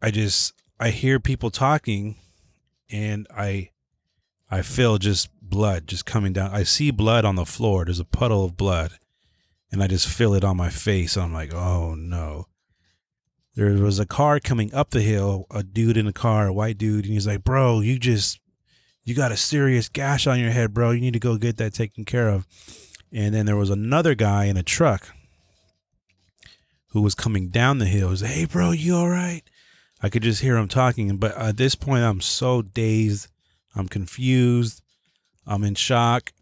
I 0.00 0.10
just 0.10 0.52
I 0.78 0.90
hear 0.90 1.18
people 1.18 1.50
talking 1.50 2.16
and 2.90 3.26
I 3.34 3.70
I 4.50 4.62
feel 4.62 4.98
just 4.98 5.28
blood 5.40 5.86
just 5.86 6.06
coming 6.06 6.32
down. 6.32 6.50
I 6.52 6.62
see 6.62 6.90
blood 6.90 7.24
on 7.24 7.36
the 7.36 7.46
floor. 7.46 7.84
There's 7.84 8.00
a 8.00 8.04
puddle 8.04 8.44
of 8.44 8.56
blood. 8.56 8.92
And 9.72 9.82
I 9.82 9.86
just 9.86 10.08
feel 10.08 10.34
it 10.34 10.44
on 10.44 10.56
my 10.56 10.68
face. 10.68 11.16
I'm 11.16 11.32
like, 11.32 11.54
oh 11.54 11.94
no. 11.94 12.46
There 13.54 13.72
was 13.74 13.98
a 13.98 14.06
car 14.06 14.40
coming 14.40 14.72
up 14.72 14.90
the 14.90 15.02
hill, 15.02 15.46
a 15.50 15.62
dude 15.62 15.96
in 15.96 16.06
a 16.06 16.12
car, 16.12 16.46
a 16.46 16.52
white 16.52 16.78
dude, 16.78 17.04
and 17.04 17.12
he's 17.12 17.26
like, 17.26 17.44
Bro, 17.44 17.80
you 17.80 17.98
just 17.98 18.40
you 19.04 19.14
got 19.14 19.32
a 19.32 19.36
serious 19.36 19.88
gash 19.88 20.26
on 20.26 20.38
your 20.38 20.50
head, 20.50 20.72
bro. 20.72 20.92
You 20.92 21.00
need 21.00 21.14
to 21.14 21.18
go 21.18 21.36
get 21.36 21.56
that 21.56 21.74
taken 21.74 22.04
care 22.04 22.28
of. 22.28 22.46
And 23.12 23.34
then 23.34 23.46
there 23.46 23.56
was 23.56 23.70
another 23.70 24.14
guy 24.14 24.44
in 24.44 24.56
a 24.56 24.62
truck 24.62 25.08
who 26.88 27.02
was 27.02 27.14
coming 27.14 27.48
down 27.48 27.78
the 27.78 27.86
hill. 27.86 28.08
He 28.08 28.10
was, 28.10 28.20
hey, 28.20 28.44
bro, 28.44 28.70
you 28.70 28.96
all 28.96 29.08
right? 29.08 29.42
I 30.02 30.08
could 30.08 30.22
just 30.22 30.42
hear 30.42 30.56
him 30.56 30.68
talking. 30.68 31.16
But 31.16 31.36
at 31.36 31.56
this 31.56 31.74
point, 31.74 32.04
I'm 32.04 32.20
so 32.20 32.62
dazed. 32.62 33.28
I'm 33.74 33.88
confused. 33.88 34.82
I'm 35.46 35.64
in 35.64 35.74
shock. 35.74 36.32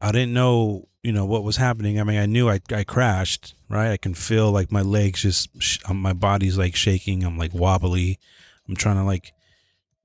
I 0.00 0.12
didn't 0.12 0.34
know, 0.34 0.88
you 1.02 1.12
know, 1.12 1.24
what 1.24 1.44
was 1.44 1.56
happening. 1.56 2.00
I 2.00 2.04
mean, 2.04 2.18
I 2.18 2.26
knew 2.26 2.48
I, 2.48 2.60
I 2.70 2.84
crashed, 2.84 3.54
right? 3.68 3.92
I 3.92 3.96
can 3.96 4.14
feel 4.14 4.50
like 4.50 4.72
my 4.72 4.82
legs 4.82 5.22
just, 5.22 5.48
sh- 5.60 5.78
um, 5.88 6.00
my 6.00 6.12
body's 6.12 6.58
like 6.58 6.76
shaking. 6.76 7.24
I'm 7.24 7.38
like 7.38 7.54
wobbly. 7.54 8.18
I'm 8.68 8.76
trying 8.76 8.96
to 8.96 9.04
like 9.04 9.32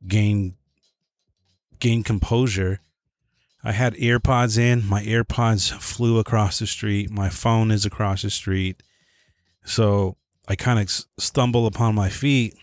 gain, 0.07 0.55
gain 1.79 2.03
composure 2.03 2.79
I 3.63 3.72
had 3.74 3.94
AirPods 3.96 4.58
in. 4.58 4.88
My 4.88 5.03
AirPods 5.03 5.72
flew 5.80 6.18
across 6.18 6.60
the 6.60 6.68
street. 6.68 7.12
My 7.12 7.30
phone 7.30 7.72
is 7.72 7.86
across 7.86 8.24
the 8.24 8.30
street. 8.30 8.82
So 9.63 10.18
I 10.48 10.56
kind 10.56 10.80
of 10.80 10.89
stumble 11.20 11.68
upon 11.68 11.96
my 11.96 12.10
feet. 12.10 12.56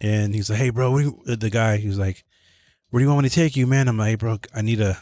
And 0.00 0.34
he's 0.34 0.50
like, 0.50 0.58
"Hey, 0.58 0.70
bro, 0.70 0.98
you, 0.98 1.22
uh, 1.28 1.36
the 1.36 1.50
guy." 1.50 1.76
He's 1.76 1.98
like, 1.98 2.24
"Where 2.90 2.98
do 2.98 3.04
you 3.04 3.10
want 3.10 3.22
me 3.22 3.28
to 3.28 3.34
take 3.34 3.54
you, 3.54 3.68
man?" 3.68 3.86
I'm 3.86 3.96
like, 3.96 4.08
"Hey, 4.08 4.14
bro, 4.16 4.38
I 4.52 4.62
need 4.62 4.80
a, 4.80 5.00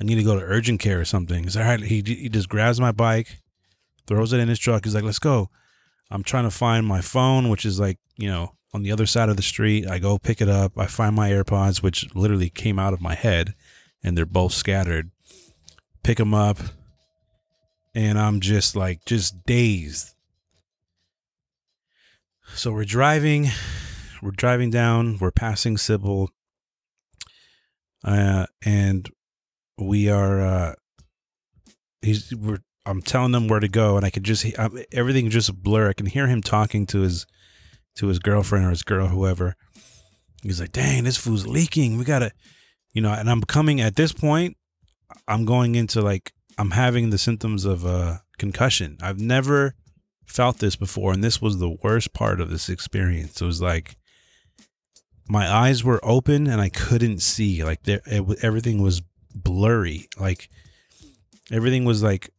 I 0.00 0.04
need 0.04 0.16
to 0.16 0.22
go 0.22 0.38
to 0.38 0.44
urgent 0.44 0.80
care 0.80 1.00
or 1.00 1.04
something. 1.04 1.44
He's 1.44 1.56
like, 1.56 1.64
all 1.64 1.70
right. 1.70 1.80
He, 1.80 2.02
he 2.06 2.28
just 2.28 2.48
grabs 2.48 2.80
my 2.80 2.92
bike, 2.92 3.40
throws 4.06 4.32
it 4.32 4.40
in 4.40 4.48
his 4.48 4.58
truck. 4.58 4.84
He's 4.84 4.94
like, 4.94 5.04
let's 5.04 5.18
go. 5.18 5.50
I'm 6.10 6.22
trying 6.22 6.44
to 6.44 6.50
find 6.50 6.86
my 6.86 7.00
phone, 7.00 7.48
which 7.48 7.64
is 7.64 7.80
like, 7.80 7.98
you 8.16 8.28
know, 8.28 8.52
on 8.72 8.82
the 8.82 8.92
other 8.92 9.06
side 9.06 9.28
of 9.28 9.36
the 9.36 9.42
street. 9.42 9.88
I 9.88 9.98
go 9.98 10.18
pick 10.18 10.40
it 10.40 10.48
up. 10.48 10.72
I 10.76 10.86
find 10.86 11.16
my 11.16 11.30
AirPods, 11.30 11.82
which 11.82 12.14
literally 12.14 12.50
came 12.50 12.78
out 12.78 12.92
of 12.92 13.00
my 13.00 13.14
head, 13.14 13.54
and 14.06 14.16
they're 14.16 14.24
both 14.24 14.52
scattered. 14.52 15.10
Pick 16.04 16.18
them 16.18 16.32
up, 16.32 16.58
and 17.92 18.18
I'm 18.18 18.40
just 18.40 18.76
like, 18.76 19.04
just 19.04 19.44
dazed. 19.44 20.14
So 22.54 22.72
we're 22.72 22.84
driving, 22.84 23.48
we're 24.22 24.30
driving 24.30 24.70
down, 24.70 25.18
we're 25.18 25.32
passing 25.32 25.76
Sybil, 25.76 26.30
uh, 28.04 28.46
and 28.64 29.10
we 29.76 30.08
are, 30.08 30.40
uh, 30.40 30.74
he's, 32.00 32.32
we're, 32.32 32.60
I'm 32.86 33.02
telling 33.02 33.32
them 33.32 33.48
where 33.48 33.58
to 33.58 33.68
go, 33.68 33.96
and 33.96 34.06
I 34.06 34.10
can 34.10 34.22
just, 34.22 34.46
I'm, 34.56 34.78
everything 34.92 35.28
just 35.28 35.52
blur. 35.60 35.88
I 35.88 35.92
can 35.92 36.06
hear 36.06 36.28
him 36.28 36.40
talking 36.40 36.86
to 36.86 37.00
his, 37.00 37.26
to 37.96 38.06
his 38.06 38.20
girlfriend 38.20 38.64
or 38.64 38.70
his 38.70 38.84
girl, 38.84 39.08
whoever. 39.08 39.56
He's 40.44 40.60
like, 40.60 40.70
dang, 40.70 41.02
this 41.02 41.16
food's 41.16 41.48
leaking. 41.48 41.98
We 41.98 42.04
gotta, 42.04 42.30
you 42.96 43.02
know, 43.02 43.12
and 43.12 43.28
I'm 43.28 43.42
coming 43.42 43.78
at 43.82 43.94
this 43.94 44.12
point, 44.12 44.56
I'm 45.28 45.44
going 45.44 45.74
into 45.74 46.00
like, 46.00 46.32
I'm 46.56 46.70
having 46.70 47.10
the 47.10 47.18
symptoms 47.18 47.66
of 47.66 47.84
a 47.84 48.22
concussion. 48.38 48.96
I've 49.02 49.20
never 49.20 49.74
felt 50.24 50.60
this 50.60 50.76
before, 50.76 51.12
and 51.12 51.22
this 51.22 51.42
was 51.42 51.58
the 51.58 51.76
worst 51.82 52.14
part 52.14 52.40
of 52.40 52.48
this 52.48 52.70
experience. 52.70 53.38
It 53.38 53.44
was 53.44 53.60
like 53.60 53.98
my 55.28 55.46
eyes 55.46 55.84
were 55.84 56.00
open 56.02 56.46
and 56.46 56.58
I 56.58 56.70
couldn't 56.70 57.18
see. 57.18 57.62
Like 57.62 57.82
there, 57.82 58.00
it, 58.06 58.24
everything 58.42 58.80
was 58.80 59.02
blurry. 59.34 60.08
Like 60.18 60.48
everything 61.52 61.84
was 61.84 62.02
like 62.02 62.30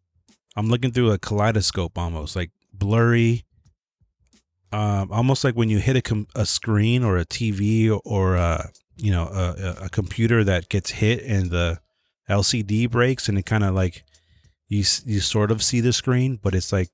I'm 0.55 0.69
looking 0.69 0.91
through 0.91 1.11
a 1.11 1.19
kaleidoscope 1.19 1.99
almost, 1.99 2.35
like 2.35 2.49
blurry. 2.73 3.43
Um, 4.71 5.11
almost 5.11 5.43
like 5.43 5.53
when 5.53 5.69
you 5.69 5.77
hit 5.77 5.97
a 5.97 6.01
com- 6.01 6.27
a 6.33 6.47
screen 6.47 7.03
or 7.03 7.17
a 7.19 7.25
TV 7.25 7.95
or 8.03 8.35
a 8.37 8.71
you 8.97 9.11
know 9.11 9.27
a, 9.27 9.85
a 9.85 9.89
computer 9.89 10.43
that 10.43 10.69
gets 10.69 10.91
hit 10.91 11.23
and 11.23 11.51
the 11.51 11.79
LCD 12.29 12.89
breaks 12.89 13.29
and 13.29 13.37
it 13.37 13.45
kind 13.45 13.63
of 13.63 13.73
like 13.73 14.03
you 14.67 14.83
you 15.05 15.19
sort 15.19 15.51
of 15.51 15.63
see 15.63 15.81
the 15.81 15.93
screen, 15.93 16.39
but 16.41 16.53
it's 16.53 16.71
like 16.73 16.89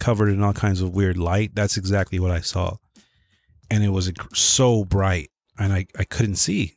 covered 0.00 0.28
in 0.30 0.42
all 0.42 0.52
kinds 0.52 0.80
of 0.80 0.94
weird 0.94 1.16
light. 1.16 1.54
That's 1.54 1.76
exactly 1.76 2.18
what 2.18 2.30
I 2.30 2.40
saw. 2.40 2.76
And 3.70 3.84
it 3.84 3.90
was 3.90 4.12
so 4.34 4.84
bright 4.84 5.30
and 5.58 5.72
I, 5.72 5.86
I 5.98 6.04
couldn't 6.04 6.36
see. 6.36 6.76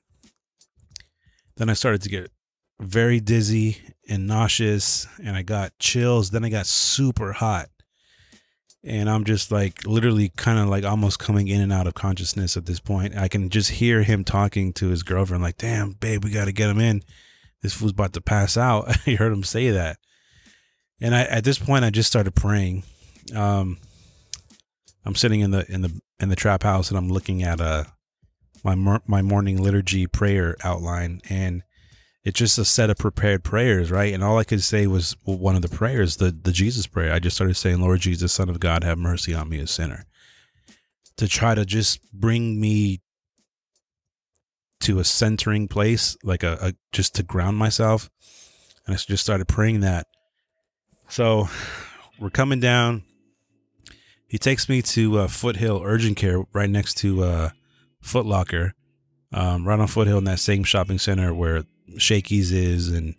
Then 1.57 1.69
I 1.69 1.73
started 1.73 2.01
to 2.03 2.09
get 2.09 2.31
very 2.79 3.19
dizzy 3.19 3.77
and 4.07 4.27
nauseous 4.27 5.07
and 5.23 5.35
I 5.35 5.41
got 5.41 5.77
chills. 5.79 6.31
Then 6.31 6.43
I 6.43 6.49
got 6.49 6.67
super 6.67 7.33
hot. 7.33 7.69
And 8.85 9.09
I'm 9.09 9.23
just 9.23 9.51
like 9.51 9.85
literally 9.85 10.29
kind 10.29 10.59
of 10.59 10.67
like 10.67 10.83
almost 10.83 11.17
coming 11.17 11.47
in 11.47 11.59
and 11.59 11.73
out 11.73 11.87
of 11.87 11.95
consciousness 11.95 12.55
at 12.55 12.67
this 12.67 12.79
point. 12.79 13.17
I 13.17 13.27
can 13.27 13.49
just 13.49 13.71
hear 13.71 14.03
him 14.03 14.23
talking 14.23 14.73
to 14.73 14.89
his 14.89 15.01
girlfriend, 15.01 15.41
like, 15.41 15.57
damn, 15.57 15.93
babe, 15.93 16.23
we 16.23 16.29
got 16.29 16.45
to 16.45 16.51
get 16.51 16.69
him 16.69 16.79
in. 16.79 17.01
This 17.61 17.73
fool's 17.73 17.91
about 17.91 18.13
to 18.13 18.21
pass 18.21 18.57
out. 18.57 18.95
I 19.07 19.11
heard 19.11 19.33
him 19.33 19.43
say 19.43 19.71
that. 19.71 19.97
And 21.01 21.15
I, 21.15 21.23
at 21.23 21.43
this 21.43 21.57
point, 21.57 21.83
I 21.83 21.89
just 21.89 22.09
started 22.09 22.35
praying 22.35 22.83
um, 23.33 23.77
I'm 25.05 25.15
sitting 25.15 25.41
in 25.41 25.51
the 25.51 25.69
in 25.71 25.81
the 25.81 25.99
in 26.19 26.29
the 26.29 26.35
trap 26.35 26.63
house 26.63 26.89
and 26.89 26.97
I'm 26.97 27.09
looking 27.09 27.43
at 27.43 27.61
uh 27.61 27.85
my 28.63 28.99
my 29.07 29.21
morning 29.21 29.61
liturgy 29.61 30.07
prayer 30.07 30.55
outline 30.63 31.21
and 31.29 31.63
it's 32.25 32.37
just 32.37 32.57
a 32.57 32.65
set 32.65 32.89
of 32.89 32.97
prepared 32.97 33.43
prayers, 33.43 33.91
right? 33.91 34.13
And 34.13 34.23
all 34.23 34.37
I 34.37 34.43
could 34.43 34.61
say 34.61 34.87
was 34.87 35.15
one 35.23 35.55
of 35.55 35.61
the 35.61 35.69
prayers, 35.69 36.17
the 36.17 36.31
the 36.31 36.51
Jesus 36.51 36.87
prayer. 36.87 37.13
I 37.13 37.19
just 37.19 37.37
started 37.37 37.55
saying, 37.55 37.79
"Lord 37.79 38.01
Jesus, 38.01 38.33
Son 38.33 38.49
of 38.49 38.59
God, 38.59 38.83
have 38.83 38.97
mercy 38.97 39.33
on 39.33 39.47
me, 39.47 39.59
a 39.59 39.67
sinner," 39.67 40.05
to 41.15 41.27
try 41.27 41.55
to 41.55 41.65
just 41.65 42.01
bring 42.11 42.59
me 42.59 43.01
to 44.81 44.99
a 44.99 45.05
centering 45.05 45.69
place, 45.69 46.17
like 46.23 46.43
a, 46.43 46.57
a 46.61 46.73
just 46.91 47.15
to 47.15 47.23
ground 47.23 47.57
myself. 47.57 48.09
And 48.85 48.93
I 48.93 48.97
just 48.97 49.23
started 49.23 49.47
praying 49.47 49.79
that. 49.79 50.07
So 51.07 51.47
we're 52.19 52.29
coming 52.29 52.59
down 52.59 53.03
he 54.27 54.37
takes 54.37 54.67
me 54.67 54.81
to 54.81 55.19
uh, 55.19 55.27
Foothill 55.27 55.81
Urgent 55.83 56.17
Care, 56.17 56.43
right 56.51 56.69
next 56.69 56.95
to 56.95 57.23
uh, 57.23 57.49
Foot 58.01 58.25
Locker, 58.25 58.73
um, 59.31 59.67
right 59.67 59.79
on 59.79 59.87
Foothill 59.87 60.17
in 60.17 60.23
that 60.25 60.39
same 60.39 60.63
shopping 60.63 60.97
center 60.97 61.33
where 61.33 61.63
Shakey's 61.97 62.51
is 62.51 62.89
and 62.89 63.15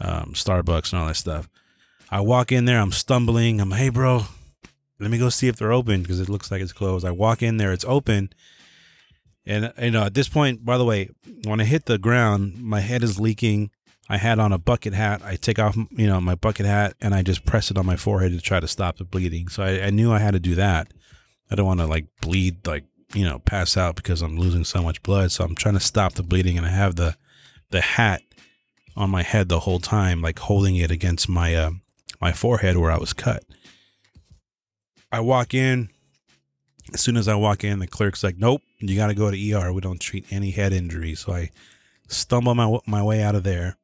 um, 0.00 0.32
Starbucks 0.34 0.92
and 0.92 1.00
all 1.00 1.08
that 1.08 1.16
stuff. 1.16 1.48
I 2.10 2.20
walk 2.20 2.52
in 2.52 2.64
there, 2.64 2.80
I'm 2.80 2.92
stumbling. 2.92 3.60
I'm, 3.60 3.72
hey, 3.72 3.90
bro, 3.90 4.22
let 4.98 5.10
me 5.10 5.18
go 5.18 5.28
see 5.28 5.48
if 5.48 5.56
they're 5.56 5.72
open 5.72 6.02
because 6.02 6.20
it 6.20 6.28
looks 6.28 6.50
like 6.50 6.62
it's 6.62 6.72
closed. 6.72 7.04
I 7.04 7.10
walk 7.10 7.42
in 7.42 7.56
there, 7.56 7.72
it's 7.72 7.84
open. 7.84 8.30
And, 9.46 9.72
you 9.80 9.90
know, 9.90 10.04
at 10.04 10.14
this 10.14 10.28
point, 10.28 10.64
by 10.64 10.76
the 10.76 10.84
way, 10.84 11.10
when 11.44 11.60
I 11.60 11.64
hit 11.64 11.86
the 11.86 11.98
ground, 11.98 12.62
my 12.62 12.80
head 12.80 13.02
is 13.02 13.18
leaking. 13.18 13.70
I 14.08 14.16
had 14.16 14.38
on 14.38 14.52
a 14.52 14.58
bucket 14.58 14.94
hat. 14.94 15.22
I 15.24 15.36
take 15.36 15.58
off, 15.58 15.76
you 15.90 16.06
know, 16.06 16.20
my 16.20 16.34
bucket 16.34 16.66
hat 16.66 16.94
and 17.00 17.14
I 17.14 17.22
just 17.22 17.44
press 17.44 17.70
it 17.70 17.78
on 17.78 17.86
my 17.86 17.96
forehead 17.96 18.32
to 18.32 18.40
try 18.40 18.60
to 18.60 18.68
stop 18.68 18.98
the 18.98 19.04
bleeding. 19.04 19.48
So 19.48 19.62
I, 19.62 19.86
I 19.86 19.90
knew 19.90 20.12
I 20.12 20.18
had 20.18 20.32
to 20.32 20.40
do 20.40 20.54
that. 20.54 20.92
I 21.50 21.54
don't 21.54 21.66
want 21.66 21.80
to 21.80 21.86
like 21.86 22.06
bleed, 22.20 22.66
like, 22.66 22.84
you 23.14 23.24
know, 23.24 23.38
pass 23.38 23.76
out 23.76 23.96
because 23.96 24.20
I'm 24.20 24.38
losing 24.38 24.64
so 24.64 24.82
much 24.82 25.02
blood. 25.02 25.32
So 25.32 25.44
I'm 25.44 25.54
trying 25.54 25.74
to 25.74 25.80
stop 25.80 26.14
the 26.14 26.22
bleeding 26.22 26.56
and 26.58 26.66
I 26.66 26.70
have 26.70 26.96
the, 26.96 27.16
the 27.70 27.80
hat 27.80 28.22
on 28.96 29.10
my 29.10 29.22
head 29.22 29.48
the 29.48 29.60
whole 29.60 29.78
time, 29.78 30.22
like 30.22 30.38
holding 30.38 30.76
it 30.76 30.90
against 30.90 31.28
my, 31.28 31.54
uh, 31.54 31.70
my 32.20 32.32
forehead 32.32 32.76
where 32.76 32.90
I 32.90 32.98
was 32.98 33.12
cut. 33.12 33.44
I 35.10 35.20
walk 35.20 35.54
in. 35.54 35.90
As 36.92 37.00
soon 37.00 37.16
as 37.16 37.28
I 37.28 37.34
walk 37.34 37.64
in, 37.64 37.80
the 37.80 37.86
clerk's 37.86 38.24
like, 38.24 38.38
nope, 38.38 38.62
you 38.78 38.96
got 38.96 39.08
to 39.08 39.14
go 39.14 39.30
to 39.30 39.52
ER. 39.52 39.72
We 39.72 39.82
don't 39.82 40.00
treat 40.00 40.24
any 40.30 40.50
head 40.50 40.72
injuries. 40.72 41.20
So 41.20 41.32
I 41.32 41.50
stumble 42.08 42.54
my, 42.54 42.78
my 42.86 43.02
way 43.02 43.22
out 43.22 43.34
of 43.34 43.44
there 43.44 43.76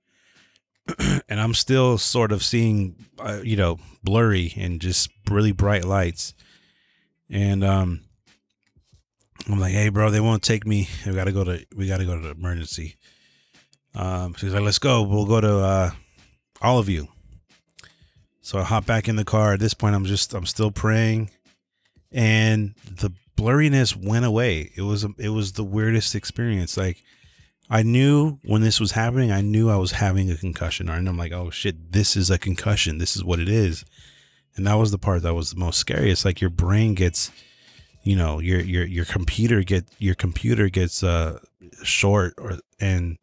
and 1.29 1.41
I'm 1.41 1.55
still 1.55 1.99
sort 1.99 2.33
of 2.33 2.43
seeing, 2.43 2.97
uh, 3.19 3.41
you 3.43 3.57
know, 3.57 3.79
blurry 4.03 4.53
and 4.57 4.81
just 4.81 5.11
really 5.31 5.53
bright 5.53 5.85
lights. 5.85 6.35
And 7.31 7.65
um, 7.65 8.01
I'm 9.49 9.61
like, 9.61 9.73
hey, 9.73 9.89
bro, 9.89 10.11
they 10.11 10.21
won't 10.21 10.43
take 10.43 10.67
me. 10.67 10.89
We 11.07 11.15
gotta 11.15 11.33
go 11.33 11.45
to 11.45 11.65
we 11.75 11.87
gotta 11.87 12.05
go 12.05 12.15
to 12.15 12.23
the 12.23 12.31
emergency. 12.31 12.97
Um, 13.95 14.35
she's 14.35 14.53
like, 14.53 14.63
let's 14.63 14.79
go. 14.79 15.03
We'll 15.03 15.27
go 15.27 15.41
to 15.41 15.59
uh, 15.59 15.91
Olive 16.61 16.87
View. 16.87 17.09
So 18.41 18.59
I 18.59 18.63
hop 18.65 18.85
back 18.85 19.09
in 19.09 19.17
the 19.17 19.25
car. 19.25 19.55
At 19.55 19.61
this 19.61 19.75
point, 19.75 19.95
I'm 19.95 20.05
just 20.05 20.35
I'm 20.35 20.47
still 20.47 20.71
praying, 20.71 21.31
and 22.13 22.75
the 22.85 23.13
blurriness 23.37 23.97
went 23.97 24.25
away. 24.25 24.71
It 24.77 24.83
was 24.83 25.07
it 25.19 25.31
was 25.31 25.53
the 25.53 25.65
weirdest 25.65 26.15
experience. 26.15 26.77
Like 26.77 27.03
I 27.71 27.83
knew 27.83 28.39
when 28.45 28.63
this 28.63 28.81
was 28.81 28.93
happening, 28.93 29.33
I 29.33 29.41
knew 29.41 29.71
I 29.71 29.77
was 29.77 29.93
having 29.93 30.31
a 30.31 30.37
concussion. 30.37 30.89
And 30.89 31.09
I'm 31.09 31.17
like, 31.17 31.33
oh 31.33 31.51
shit, 31.51 31.93
this 31.93 32.17
is 32.17 32.31
a 32.31 32.39
concussion. 32.39 32.99
This 32.99 33.17
is 33.17 33.25
what 33.25 33.41
it 33.41 33.49
is. 33.49 33.85
And 34.57 34.67
that 34.67 34.75
was 34.75 34.91
the 34.91 34.99
part 34.99 35.23
that 35.23 35.35
was 35.35 35.51
the 35.51 35.59
most 35.59 35.79
scary. 35.79 36.11
It's 36.11 36.25
like 36.25 36.41
your 36.41 36.51
brain 36.51 36.95
gets, 36.95 37.33
you 38.03 38.15
know, 38.15 38.39
your 38.39 38.61
your 38.61 38.85
your 38.85 39.05
computer 39.05 39.63
get 39.63 39.87
your 39.99 40.15
computer 40.15 40.69
gets 40.69 41.03
uh 41.03 41.39
short 41.83 42.35
or 42.39 42.59
and 42.79 43.19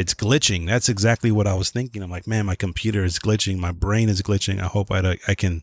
it's 0.00 0.14
glitching. 0.14 0.66
That's 0.66 0.88
exactly 0.88 1.30
what 1.30 1.46
I 1.46 1.52
was 1.52 1.70
thinking. 1.70 2.02
I'm 2.02 2.10
like, 2.10 2.26
man, 2.26 2.46
my 2.46 2.54
computer 2.54 3.04
is 3.04 3.18
glitching. 3.18 3.58
My 3.58 3.70
brain 3.70 4.08
is 4.08 4.22
glitching. 4.22 4.58
I 4.58 4.66
hope 4.66 4.90
I 4.90 5.18
I 5.28 5.34
can, 5.34 5.62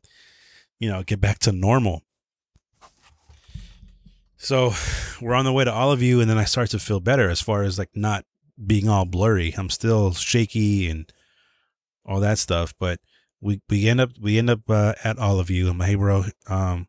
you 0.80 0.90
know, 0.90 1.02
get 1.02 1.20
back 1.20 1.40
to 1.40 1.52
normal. 1.52 2.04
So 4.38 4.74
we're 5.20 5.34
on 5.34 5.46
the 5.46 5.52
way 5.54 5.64
to 5.64 5.74
Olive 5.74 6.00
View, 6.00 6.22
and 6.22 6.30
then 6.30 6.38
I 6.38 6.46
start 6.46 6.70
to 6.70 6.80
feel 6.80 7.00
better 7.00 7.30
as 7.30 7.42
far 7.42 7.64
as 7.64 7.80
like 7.80 7.90
not 7.96 8.26
being 8.64 8.88
all 8.88 9.06
blurry. 9.06 9.56
I'm 9.58 9.72
still 9.72 10.14
shaky 10.14 10.88
and 10.88 11.12
all 12.06 12.20
that 12.20 12.38
stuff, 12.38 12.76
but 12.80 13.00
we 13.42 13.60
we 13.70 13.88
end 13.88 14.00
up 14.00 14.12
we 14.22 14.38
end 14.38 14.52
up 14.52 14.70
uh, 14.70 14.94
at 15.04 15.18
Olive 15.18 15.48
View. 15.48 15.70
I'm 15.70 15.80
like, 15.80 15.90
hey, 15.90 15.96
bro, 15.96 16.26
um, 16.48 16.88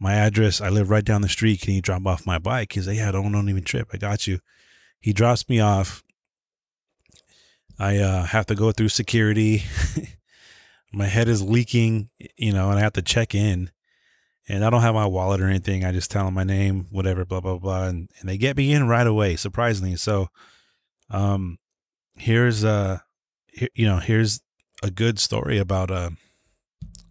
my 0.00 0.14
address. 0.14 0.60
I 0.60 0.68
live 0.68 0.90
right 0.90 1.04
down 1.04 1.22
the 1.22 1.28
street. 1.28 1.60
Can 1.60 1.74
you 1.74 1.80
drop 1.80 2.04
off 2.06 2.26
my 2.26 2.38
bike? 2.38 2.72
He's 2.72 2.88
like, 2.88 2.96
yeah, 2.96 3.12
don't 3.12 3.30
don't 3.30 3.48
even 3.48 3.62
trip. 3.62 3.90
I 3.92 3.98
got 3.98 4.26
you. 4.26 4.40
He 5.00 5.12
drops 5.12 5.48
me 5.48 5.60
off. 5.60 6.03
I 7.78 7.98
uh, 7.98 8.24
have 8.24 8.46
to 8.46 8.54
go 8.54 8.72
through 8.72 8.88
security. 8.88 9.64
my 10.92 11.06
head 11.06 11.28
is 11.28 11.42
leaking, 11.42 12.10
you 12.36 12.52
know, 12.52 12.70
and 12.70 12.78
I 12.78 12.82
have 12.82 12.92
to 12.94 13.02
check 13.02 13.34
in 13.34 13.70
and 14.48 14.64
I 14.64 14.70
don't 14.70 14.82
have 14.82 14.94
my 14.94 15.06
wallet 15.06 15.40
or 15.40 15.48
anything. 15.48 15.84
I 15.84 15.92
just 15.92 16.10
tell 16.10 16.26
them 16.26 16.34
my 16.34 16.44
name, 16.44 16.86
whatever, 16.90 17.24
blah 17.24 17.40
blah 17.40 17.58
blah, 17.58 17.84
and, 17.84 18.10
and 18.20 18.28
they 18.28 18.36
get 18.36 18.56
me 18.56 18.72
in 18.72 18.86
right 18.86 19.06
away, 19.06 19.36
surprisingly. 19.36 19.96
So, 19.96 20.28
um, 21.10 21.58
here's 22.16 22.64
uh, 22.64 22.98
here, 23.48 23.68
you 23.74 23.86
know, 23.86 23.98
here's 23.98 24.40
a 24.82 24.90
good 24.90 25.18
story 25.18 25.58
about 25.58 25.90
uh, 25.90 26.10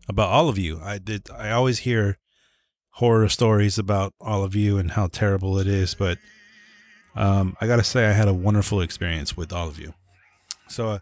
about 0.07 0.29
Olive 0.29 0.55
View. 0.55 0.79
I 0.83 0.99
did. 0.99 1.29
I 1.31 1.51
always 1.51 1.79
hear 1.79 2.19
horror 2.91 3.29
stories 3.29 3.79
about 3.79 4.13
Olive 4.21 4.51
View 4.51 4.77
and 4.77 4.91
how 4.91 5.07
terrible 5.07 5.57
it 5.57 5.67
is, 5.67 5.95
but 5.95 6.19
um, 7.15 7.57
I 7.59 7.67
gotta 7.67 7.83
say, 7.83 8.05
I 8.05 8.11
had 8.11 8.27
a 8.27 8.33
wonderful 8.33 8.81
experience 8.81 9.35
with 9.35 9.51
Olive 9.51 9.75
View. 9.75 9.93
So 10.67 10.89
uh, 10.89 10.99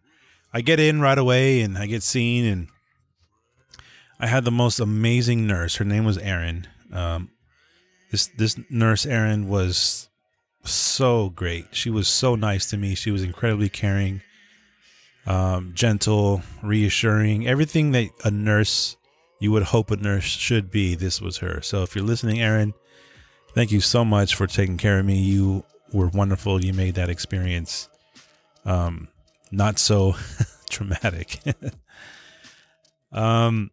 I 0.54 0.62
get 0.62 0.80
in 0.80 1.02
right 1.02 1.18
away 1.18 1.62
and 1.62 1.78
I 1.78 1.86
get 1.86 2.04
seen 2.04 2.46
and 2.46 2.68
I 4.20 4.28
had 4.28 4.46
the 4.46 4.52
most 4.52 4.80
amazing 4.80 5.48
nurse. 5.48 5.78
Her 5.78 5.86
name 5.86 6.06
was 6.06 6.18
Erin. 6.20 6.68
Um, 6.94 7.32
this 8.12 8.28
this 8.38 8.60
nurse 8.70 9.06
Erin 9.06 9.48
was 9.48 10.10
so 10.64 11.30
great. 11.30 11.68
She 11.72 11.90
was 11.90 12.08
so 12.08 12.36
nice 12.36 12.70
to 12.70 12.78
me. 12.78 12.94
She 12.94 13.10
was 13.10 13.24
incredibly 13.24 13.70
caring, 13.70 14.22
um, 15.26 15.72
gentle, 15.74 16.44
reassuring. 16.62 17.48
Everything 17.48 17.92
that 17.94 18.10
a 18.24 18.30
nurse 18.30 18.96
you 19.40 19.52
would 19.52 19.64
hope 19.64 19.90
a 19.90 19.96
nurse 19.96 20.26
should 20.26 20.70
be. 20.70 20.94
This 20.94 21.20
was 21.20 21.38
her. 21.38 21.62
So 21.62 21.82
if 21.82 21.96
you're 21.96 22.06
listening, 22.06 22.40
Erin, 22.42 22.76
thank 23.56 23.72
you 23.72 23.82
so 23.82 24.06
much 24.06 24.36
for 24.36 24.46
taking 24.46 24.78
care 24.78 25.00
of 25.00 25.06
me. 25.06 25.20
You 25.20 25.64
were 25.92 26.10
wonderful. 26.10 26.64
You 26.64 26.74
made 26.74 26.96
that 26.96 27.10
experience 27.10 27.90
um, 28.66 29.08
not 29.52 29.78
so 29.80 30.16
traumatic. 30.70 31.40
um, 33.12 33.72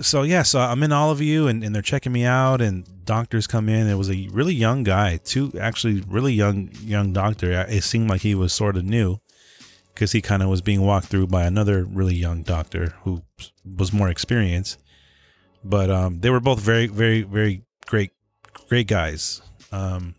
so 0.00 0.22
yeah, 0.22 0.42
so 0.42 0.60
I'm 0.60 0.82
in 0.82 0.92
Olive 0.92 1.18
View, 1.18 1.48
and, 1.48 1.62
and 1.62 1.74
they're 1.74 1.82
checking 1.82 2.12
me 2.12 2.24
out, 2.24 2.60
and 2.60 2.86
doctors 3.04 3.46
come 3.46 3.68
in. 3.68 3.88
It 3.88 3.94
was 3.94 4.10
a 4.10 4.28
really 4.32 4.54
young 4.54 4.82
guy, 4.82 5.18
two 5.18 5.52
actually 5.60 6.02
really 6.06 6.32
young 6.32 6.70
young 6.82 7.12
doctor. 7.12 7.52
It 7.68 7.84
seemed 7.84 8.10
like 8.10 8.22
he 8.22 8.34
was 8.34 8.52
sort 8.52 8.76
of 8.76 8.84
new 8.84 9.18
because 9.94 10.12
he 10.12 10.20
kind 10.20 10.42
of 10.42 10.48
was 10.48 10.60
being 10.60 10.82
walked 10.82 11.06
through 11.06 11.28
by 11.28 11.44
another 11.44 11.84
really 11.84 12.16
young 12.16 12.42
doctor 12.42 12.94
who 13.02 13.22
was 13.64 13.92
more 13.92 14.08
experienced. 14.08 14.82
But 15.62 15.90
um, 15.90 16.20
they 16.20 16.30
were 16.30 16.40
both 16.40 16.60
very, 16.60 16.88
very, 16.88 17.22
very 17.22 17.62
great, 17.86 18.10
great 18.68 18.88
guys. 18.88 19.40
Um, 19.70 20.16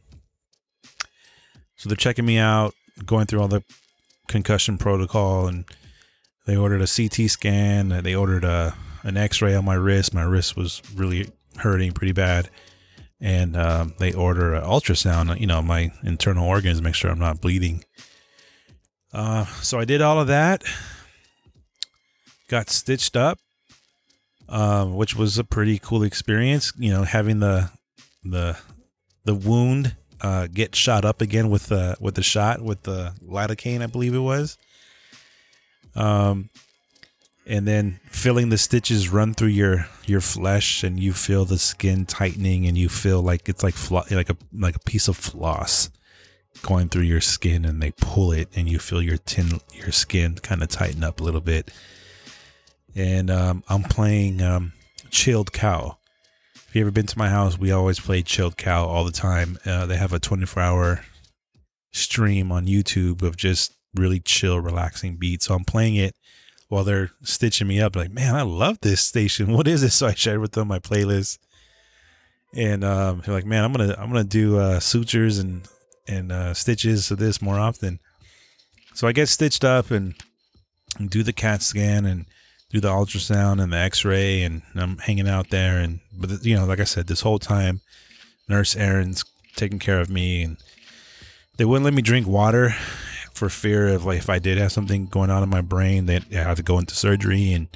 so 1.76 1.90
they're 1.90 1.96
checking 1.98 2.26
me 2.26 2.38
out, 2.38 2.74
going 3.06 3.26
through 3.26 3.42
all 3.42 3.48
the 3.50 3.64
concussion 4.28 4.78
protocol, 4.78 5.48
and 5.48 5.66
they 6.46 6.56
ordered 6.56 6.82
a 6.82 6.88
CT 6.88 7.30
scan. 7.30 7.90
They 7.90 8.16
ordered 8.16 8.44
a 8.44 8.76
an 9.04 9.18
X-ray 9.18 9.54
on 9.56 9.66
my 9.66 9.76
wrist. 9.76 10.14
My 10.14 10.24
wrist 10.24 10.58
was 10.58 10.82
really 10.96 11.30
hurting 11.58 11.92
pretty 11.92 12.14
bad, 12.14 12.50
and 13.22 13.56
um, 13.56 13.94
they 14.00 14.14
order 14.14 14.56
an 14.56 14.64
ultrasound. 14.64 15.40
You 15.40 15.48
know, 15.48 15.62
my 15.62 15.92
internal 16.04 16.48
organs, 16.48 16.82
make 16.82 16.96
sure 16.96 17.12
I'm 17.12 17.20
not 17.20 17.42
bleeding. 17.42 17.84
Uh, 19.14 19.46
so 19.62 19.80
I 19.80 19.86
did 19.86 20.02
all 20.02 20.20
of 20.20 20.28
that. 20.28 20.64
Got 22.48 22.70
stitched 22.70 23.16
up 23.16 23.40
um, 24.50 24.96
which 24.96 25.16
was 25.16 25.38
a 25.38 25.44
pretty 25.44 25.80
cool 25.80 26.04
experience. 26.04 26.74
You 26.78 26.92
know, 26.92 27.04
having 27.04 27.40
the 27.40 27.70
the 28.24 28.58
the 29.24 29.36
wound 29.36 29.96
uh, 30.26 30.48
get 30.48 30.76
shot 30.76 31.06
up 31.06 31.22
again 31.22 31.50
with 31.50 31.68
the 31.68 31.96
with 32.00 32.16
the 32.16 32.24
shot 32.24 32.62
with 32.62 32.84
the 32.84 33.14
lidocaine, 33.24 33.82
I 33.82 33.88
believe 33.88 34.14
it 34.14 34.20
was. 34.20 34.58
Um, 35.96 36.50
and 37.48 37.68
then 37.68 38.00
feeling 38.10 38.50
the 38.50 38.58
stitches 38.58 39.10
run 39.10 39.34
through 39.34 39.50
your 39.50 39.88
your 40.06 40.22
flesh, 40.22 40.84
and 40.84 41.00
you 41.00 41.14
feel 41.14 41.46
the 41.46 41.60
skin 41.60 42.06
tightening, 42.06 42.66
and 42.66 42.78
you 42.78 42.90
feel 42.90 43.22
like 43.22 43.48
it's 43.48 43.64
like 43.64 43.76
flo- 43.76 44.04
like 44.12 44.30
a 44.30 44.38
like 44.54 44.76
a 44.76 44.80
piece 44.80 45.08
of 45.08 45.18
floss 45.18 45.90
going 46.62 46.90
through 46.90 47.04
your 47.04 47.22
skin, 47.22 47.66
and 47.66 47.82
they 47.82 47.92
pull 47.92 48.32
it, 48.32 48.50
and 48.56 48.68
you 48.68 48.80
feel 48.80 49.02
your 49.02 49.18
tin 49.18 49.60
your 49.74 49.92
skin 49.92 50.36
kind 50.36 50.64
of 50.64 50.70
tighten 50.70 51.04
up 51.04 51.20
a 51.20 51.24
little 51.24 51.42
bit 51.42 51.72
and 52.96 53.30
um, 53.30 53.64
I'm 53.68 53.84
playing 53.84 54.42
um, 54.42 54.74
Chilled 55.10 55.52
Cow. 55.52 55.98
You 56.76 56.82
ever 56.82 56.92
been 56.92 57.06
to 57.06 57.18
my 57.18 57.30
house, 57.30 57.58
we 57.58 57.72
always 57.72 58.02
play 58.02 58.22
Chilled 58.22 58.58
Cow 58.58 58.86
all 58.86 59.06
the 59.06 59.12
time. 59.14 59.58
Uh, 59.66 59.86
they 59.86 59.96
have 59.96 60.12
a 60.12 60.20
24 60.20 60.62
hour 60.62 61.06
stream 61.94 62.52
on 62.52 62.66
YouTube 62.66 63.22
of 63.22 63.38
just 63.38 63.78
really 63.96 64.20
chill, 64.20 64.60
relaxing 64.60 65.16
beats. 65.16 65.46
So 65.46 65.56
I'm 65.56 65.64
playing 65.64 65.96
it 65.96 66.18
while 66.68 66.84
they're 66.84 67.12
stitching 67.24 67.70
me 67.70 67.80
up. 67.80 67.96
Like, 67.96 68.12
man, 68.12 68.36
I 68.36 68.42
love 68.42 68.80
this 68.82 69.00
station. 69.00 69.54
What 69.54 69.70
is 69.70 69.84
this? 69.84 69.96
So 70.00 70.08
I 70.08 70.16
shared 70.16 70.42
with 70.42 70.52
them 70.52 70.68
my 70.68 70.80
playlist, 70.80 71.38
and 72.54 72.84
um, 72.84 73.22
they're 73.24 73.34
like, 73.34 73.46
man, 73.46 73.64
I'm 73.64 73.72
gonna 73.72 73.96
I'm 73.98 74.10
gonna 74.10 74.26
do 74.26 74.60
uh, 74.60 74.82
sutures 74.82 75.40
and 75.40 75.66
and 76.10 76.34
uh, 76.34 76.54
stitches 76.54 77.10
of 77.10 77.20
this 77.20 77.42
more 77.42 77.58
often. 77.58 78.02
So 78.96 79.08
I 79.08 79.14
get 79.14 79.30
stitched 79.30 79.64
up 79.64 79.92
and, 79.92 80.14
and 81.00 81.10
do 81.10 81.24
the 81.24 81.32
CAT 81.32 81.62
scan 81.62 82.06
and 82.06 82.26
do 82.76 82.82
the 82.82 82.90
ultrasound 82.90 83.64
and 83.64 83.72
the 83.72 83.78
x-ray 83.78 84.44
and 84.44 84.62
I'm 84.76 84.98
hanging 84.98 85.30
out 85.30 85.50
there 85.50 85.78
and 85.78 86.02
but 86.14 86.44
you 86.44 86.58
know 86.58 86.66
like 86.66 86.82
I 86.82 86.84
said 86.84 87.08
this 87.08 87.22
whole 87.22 87.40
time 87.40 87.80
nurse 88.50 88.76
Erin's 88.76 89.24
taking 89.56 89.80
care 89.80 90.02
of 90.02 90.10
me 90.10 90.44
and 90.44 90.58
they 91.56 91.64
wouldn't 91.64 91.86
let 91.86 91.94
me 91.94 92.02
drink 92.02 92.28
water 92.28 92.76
for 93.34 93.48
fear 93.48 93.88
of 93.88 94.04
like 94.04 94.18
if 94.18 94.30
I 94.30 94.40
did 94.40 94.58
have 94.58 94.74
something 94.74 95.06
going 95.06 95.30
on 95.30 95.42
in 95.42 95.48
my 95.48 95.62
brain 95.62 96.06
they 96.06 96.18
I 96.18 96.44
had 96.44 96.58
to 96.58 96.64
go 96.64 96.78
into 96.78 96.96
surgery 96.96 97.54
and 97.54 97.70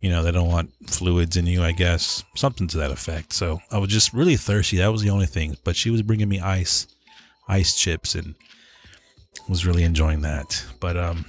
you 0.00 0.08
know 0.08 0.22
they 0.22 0.30
don't 0.30 0.48
want 0.48 0.70
fluids 0.86 1.36
in 1.36 1.46
you 1.46 1.64
I 1.64 1.72
guess. 1.72 2.22
Something 2.36 2.68
to 2.68 2.76
that 2.78 2.92
effect. 2.92 3.32
So 3.32 3.60
I 3.72 3.78
was 3.78 3.90
just 3.90 4.12
really 4.12 4.36
thirsty. 4.36 4.76
That 4.76 4.92
was 4.92 5.02
the 5.02 5.10
only 5.10 5.26
thing. 5.26 5.56
But 5.64 5.74
she 5.74 5.90
was 5.90 6.02
bringing 6.02 6.28
me 6.28 6.38
ice 6.38 6.86
ice 7.48 7.74
chips 7.74 8.14
and 8.14 8.36
was 9.48 9.66
really 9.66 9.82
enjoying 9.82 10.20
that. 10.20 10.64
But 10.78 10.96
um 10.96 11.24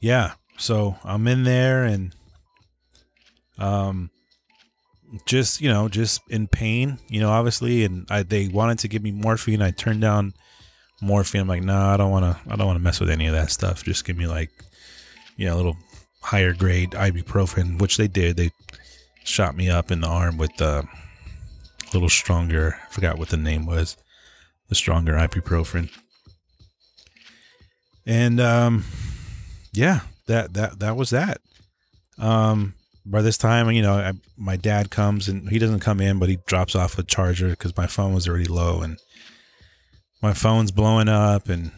yeah 0.00 0.32
so 0.58 0.96
I'm 1.04 1.26
in 1.26 1.44
there 1.44 1.84
and 1.84 2.14
um 3.58 4.10
just 5.26 5.60
you 5.60 5.68
know 5.68 5.88
just 5.88 6.20
in 6.28 6.48
pain 6.48 6.98
you 7.08 7.20
know 7.20 7.30
obviously 7.30 7.84
and 7.84 8.04
I, 8.10 8.24
they 8.24 8.48
wanted 8.48 8.78
to 8.80 8.88
give 8.88 9.02
me 9.02 9.12
morphine. 9.12 9.62
I 9.62 9.70
turned 9.70 10.00
down 10.00 10.34
morphine. 11.00 11.42
I'm 11.42 11.48
like 11.48 11.62
no 11.62 11.72
nah, 11.72 11.94
i 11.94 11.96
don't 11.96 12.10
want 12.10 12.24
to 12.24 12.52
i 12.52 12.56
don't 12.56 12.66
want 12.66 12.78
to 12.78 12.82
mess 12.82 13.00
with 13.00 13.10
any 13.10 13.26
of 13.26 13.34
that 13.34 13.50
stuff. 13.50 13.84
Just 13.84 14.04
give 14.04 14.16
me 14.16 14.26
like 14.26 14.50
you 15.36 15.46
know 15.46 15.54
a 15.54 15.58
little 15.58 15.76
higher 16.20 16.54
grade 16.54 16.90
ibuprofen 16.92 17.80
which 17.80 17.96
they 17.96 18.08
did. 18.08 18.36
They 18.36 18.50
shot 19.24 19.56
me 19.56 19.70
up 19.70 19.90
in 19.90 20.00
the 20.00 20.08
arm 20.08 20.36
with 20.36 20.54
the 20.56 20.86
a 20.86 21.94
little 21.94 22.08
stronger 22.10 22.76
i 22.82 22.92
forgot 22.92 23.18
what 23.18 23.28
the 23.28 23.36
name 23.36 23.66
was 23.66 23.96
the 24.68 24.74
stronger 24.74 25.12
ibuprofen. 25.14 25.90
And 28.06 28.40
um 28.40 28.84
yeah 29.72 30.00
that 30.26 30.54
that 30.54 30.80
that 30.80 30.96
was 30.96 31.10
that. 31.10 31.40
Um, 32.18 32.74
by 33.06 33.22
this 33.22 33.36
time, 33.36 33.70
you 33.70 33.82
know, 33.82 33.94
I, 33.94 34.12
my 34.36 34.56
dad 34.56 34.90
comes 34.90 35.28
and 35.28 35.48
he 35.50 35.58
doesn't 35.58 35.80
come 35.80 36.00
in, 36.00 36.18
but 36.18 36.28
he 36.28 36.38
drops 36.46 36.74
off 36.74 36.98
a 36.98 37.02
charger 37.02 37.50
because 37.50 37.76
my 37.76 37.86
phone 37.86 38.14
was 38.14 38.28
already 38.28 38.46
low 38.46 38.80
and 38.80 38.98
my 40.22 40.32
phone's 40.32 40.70
blowing 40.70 41.08
up. 41.08 41.48
And 41.48 41.70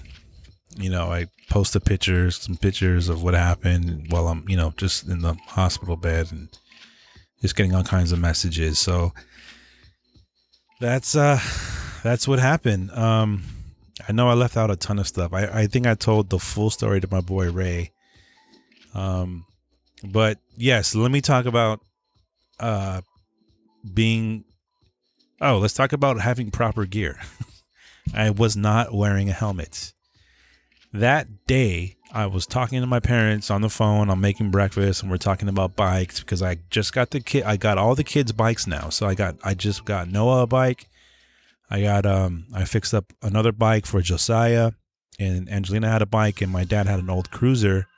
you 0.78 0.90
know, 0.90 1.10
I 1.10 1.26
post 1.50 1.74
a 1.74 1.80
pictures, 1.80 2.36
some 2.36 2.56
pictures 2.56 3.08
of 3.08 3.22
what 3.22 3.34
happened 3.34 4.06
while 4.10 4.28
I'm, 4.28 4.48
you 4.48 4.56
know, 4.56 4.72
just 4.76 5.08
in 5.08 5.20
the 5.20 5.34
hospital 5.46 5.96
bed 5.96 6.30
and 6.30 6.48
just 7.40 7.56
getting 7.56 7.74
all 7.74 7.84
kinds 7.84 8.12
of 8.12 8.18
messages. 8.18 8.78
So 8.78 9.12
that's 10.80 11.16
uh, 11.16 11.40
that's 12.02 12.28
what 12.28 12.38
happened. 12.38 12.90
Um, 12.92 13.42
I 14.08 14.12
know 14.12 14.28
I 14.28 14.34
left 14.34 14.56
out 14.56 14.70
a 14.70 14.76
ton 14.76 14.98
of 14.98 15.08
stuff. 15.08 15.32
I, 15.32 15.46
I 15.46 15.66
think 15.66 15.86
I 15.86 15.94
told 15.94 16.30
the 16.30 16.38
full 16.38 16.70
story 16.70 17.00
to 17.00 17.08
my 17.10 17.20
boy 17.20 17.50
Ray 17.50 17.92
um, 18.96 19.44
but 20.02 20.38
yes, 20.56 20.94
let 20.94 21.10
me 21.10 21.20
talk 21.20 21.44
about 21.44 21.80
uh, 22.58 23.02
being. 23.92 24.44
Oh, 25.40 25.58
let's 25.58 25.74
talk 25.74 25.92
about 25.92 26.18
having 26.20 26.50
proper 26.50 26.86
gear. 26.86 27.20
I 28.14 28.30
was 28.30 28.56
not 28.56 28.94
wearing 28.94 29.28
a 29.28 29.32
helmet. 29.32 29.92
That 30.94 31.46
day, 31.46 31.96
I 32.10 32.24
was 32.24 32.46
talking 32.46 32.80
to 32.80 32.86
my 32.86 33.00
parents 33.00 33.50
on 33.50 33.60
the 33.60 33.68
phone. 33.68 34.08
I'm 34.08 34.20
making 34.22 34.50
breakfast, 34.50 35.02
and 35.02 35.10
we're 35.10 35.18
talking 35.18 35.48
about 35.48 35.76
bikes 35.76 36.20
because 36.20 36.40
I 36.40 36.56
just 36.70 36.94
got 36.94 37.10
the 37.10 37.20
kid. 37.20 37.44
I 37.44 37.58
got 37.58 37.76
all 37.76 37.94
the 37.94 38.04
kids' 38.04 38.32
bikes 38.32 38.66
now. 38.66 38.88
So 38.88 39.06
I 39.06 39.14
got, 39.14 39.36
I 39.44 39.52
just 39.52 39.84
got 39.84 40.08
Noah 40.08 40.44
a 40.44 40.46
bike. 40.46 40.88
I 41.68 41.82
got, 41.82 42.06
um, 42.06 42.46
I 42.54 42.64
fixed 42.64 42.94
up 42.94 43.12
another 43.20 43.52
bike 43.52 43.84
for 43.84 44.00
Josiah, 44.00 44.72
and 45.18 45.50
Angelina 45.50 45.90
had 45.90 46.00
a 46.00 46.06
bike, 46.06 46.40
and 46.40 46.50
my 46.50 46.64
dad 46.64 46.86
had 46.86 47.00
an 47.00 47.10
old 47.10 47.30
cruiser 47.30 47.88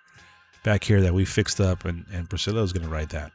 back 0.68 0.84
here 0.84 1.00
that 1.00 1.14
we 1.14 1.24
fixed 1.24 1.62
up, 1.62 1.86
and, 1.86 2.04
and 2.12 2.28
Priscilla 2.28 2.60
was 2.60 2.74
going 2.74 2.86
to 2.86 2.92
ride 2.92 3.08
that. 3.08 3.32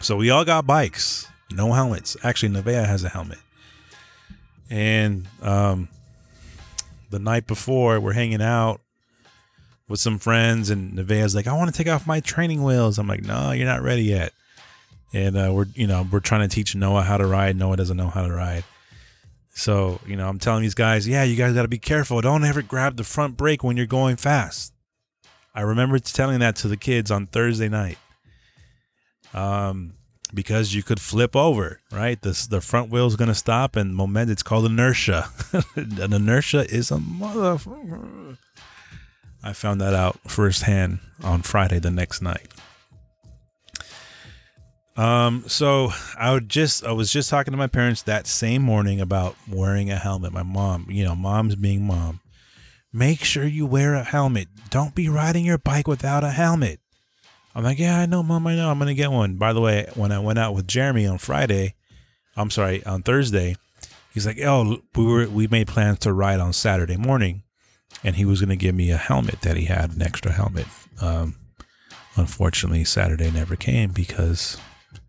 So 0.00 0.16
we 0.16 0.30
all 0.30 0.46
got 0.46 0.66
bikes, 0.66 1.28
no 1.52 1.70
helmets. 1.74 2.16
Actually, 2.22 2.54
Nevaeh 2.54 2.86
has 2.86 3.04
a 3.04 3.10
helmet. 3.10 3.36
And 4.70 5.26
um, 5.42 5.90
the 7.10 7.18
night 7.18 7.46
before, 7.46 8.00
we're 8.00 8.14
hanging 8.14 8.40
out 8.40 8.80
with 9.86 10.00
some 10.00 10.18
friends, 10.18 10.70
and 10.70 10.94
Nevaeh's 10.94 11.34
like, 11.34 11.46
I 11.46 11.52
want 11.52 11.70
to 11.70 11.76
take 11.76 11.92
off 11.92 12.06
my 12.06 12.20
training 12.20 12.62
wheels. 12.62 12.98
I'm 12.98 13.06
like, 13.06 13.22
no, 13.22 13.50
you're 13.50 13.66
not 13.66 13.82
ready 13.82 14.04
yet. 14.04 14.32
And 15.12 15.36
uh, 15.36 15.50
we're, 15.52 15.66
you 15.74 15.86
know, 15.86 16.08
we're 16.10 16.20
trying 16.20 16.48
to 16.48 16.54
teach 16.54 16.74
Noah 16.74 17.02
how 17.02 17.18
to 17.18 17.26
ride. 17.26 17.54
Noah 17.54 17.76
doesn't 17.76 17.98
know 17.98 18.08
how 18.08 18.26
to 18.26 18.32
ride. 18.32 18.64
So, 19.50 20.00
you 20.06 20.16
know, 20.16 20.26
I'm 20.26 20.38
telling 20.38 20.62
these 20.62 20.74
guys, 20.74 21.06
yeah, 21.06 21.22
you 21.22 21.36
guys 21.36 21.52
got 21.52 21.62
to 21.62 21.68
be 21.68 21.76
careful. 21.76 22.22
Don't 22.22 22.44
ever 22.44 22.62
grab 22.62 22.96
the 22.96 23.04
front 23.04 23.36
brake 23.36 23.62
when 23.62 23.76
you're 23.76 23.84
going 23.84 24.16
fast. 24.16 24.72
I 25.54 25.62
remember 25.62 25.98
telling 25.98 26.40
that 26.40 26.56
to 26.56 26.68
the 26.68 26.76
kids 26.76 27.10
on 27.10 27.26
Thursday 27.26 27.68
night. 27.68 27.98
Um, 29.34 29.94
because 30.32 30.74
you 30.74 30.82
could 30.82 31.00
flip 31.00 31.34
over, 31.34 31.80
right? 31.90 32.20
The 32.20 32.46
the 32.48 32.60
front 32.60 32.90
wheel 32.90 33.06
is 33.06 33.16
going 33.16 33.28
to 33.28 33.34
stop, 33.34 33.76
and 33.76 33.94
moment 33.94 34.30
it's 34.30 34.42
called 34.42 34.66
inertia. 34.66 35.28
An 35.76 36.12
inertia 36.12 36.66
is 36.68 36.90
a 36.90 36.96
motherfucker. 36.96 38.36
I 39.42 39.52
found 39.52 39.80
that 39.80 39.94
out 39.94 40.18
firsthand 40.26 41.00
on 41.22 41.42
Friday 41.42 41.78
the 41.78 41.90
next 41.90 42.20
night. 42.22 42.48
Um, 44.96 45.44
so 45.46 45.92
I 46.18 46.32
would 46.32 46.48
just 46.48 46.84
I 46.84 46.92
was 46.92 47.10
just 47.10 47.30
talking 47.30 47.52
to 47.52 47.58
my 47.58 47.68
parents 47.68 48.02
that 48.02 48.26
same 48.26 48.62
morning 48.62 49.00
about 49.00 49.34
wearing 49.48 49.90
a 49.90 49.96
helmet. 49.96 50.32
My 50.32 50.42
mom, 50.42 50.86
you 50.90 51.04
know, 51.04 51.14
mom's 51.14 51.56
being 51.56 51.84
mom. 51.84 52.20
Make 52.92 53.22
sure 53.22 53.46
you 53.46 53.66
wear 53.66 53.94
a 53.94 54.02
helmet. 54.02 54.48
Don't 54.68 54.94
be 54.94 55.08
riding 55.08 55.44
your 55.44 55.58
bike 55.58 55.86
without 55.86 56.24
a 56.24 56.30
helmet. 56.30 56.80
I'm 57.54 57.64
like, 57.64 57.78
yeah, 57.78 57.98
I 57.98 58.06
know, 58.06 58.22
mom, 58.22 58.46
I 58.46 58.56
know. 58.56 58.70
I'm 58.70 58.78
gonna 58.78 58.94
get 58.94 59.10
one. 59.10 59.36
By 59.36 59.52
the 59.52 59.60
way, 59.60 59.88
when 59.94 60.12
I 60.12 60.18
went 60.18 60.38
out 60.38 60.54
with 60.54 60.68
Jeremy 60.68 61.06
on 61.06 61.18
Friday, 61.18 61.74
I'm 62.36 62.50
sorry, 62.50 62.84
on 62.84 63.02
Thursday, 63.02 63.56
he's 64.12 64.26
like, 64.26 64.40
oh, 64.40 64.82
we 64.94 65.04
were 65.04 65.28
we 65.28 65.46
made 65.46 65.68
plans 65.68 66.00
to 66.00 66.12
ride 66.12 66.40
on 66.40 66.52
Saturday 66.52 66.96
morning, 66.96 67.42
and 68.02 68.16
he 68.16 68.24
was 68.24 68.40
gonna 68.40 68.56
give 68.56 68.74
me 68.74 68.90
a 68.90 68.96
helmet 68.96 69.42
that 69.42 69.56
he 69.56 69.64
had, 69.64 69.92
an 69.92 70.02
extra 70.02 70.32
helmet. 70.32 70.66
Um, 71.00 71.36
unfortunately, 72.16 72.84
Saturday 72.84 73.30
never 73.30 73.56
came 73.56 73.90
because 73.90 74.56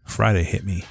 Friday 0.04 0.44
hit 0.44 0.63
me. 0.63 0.84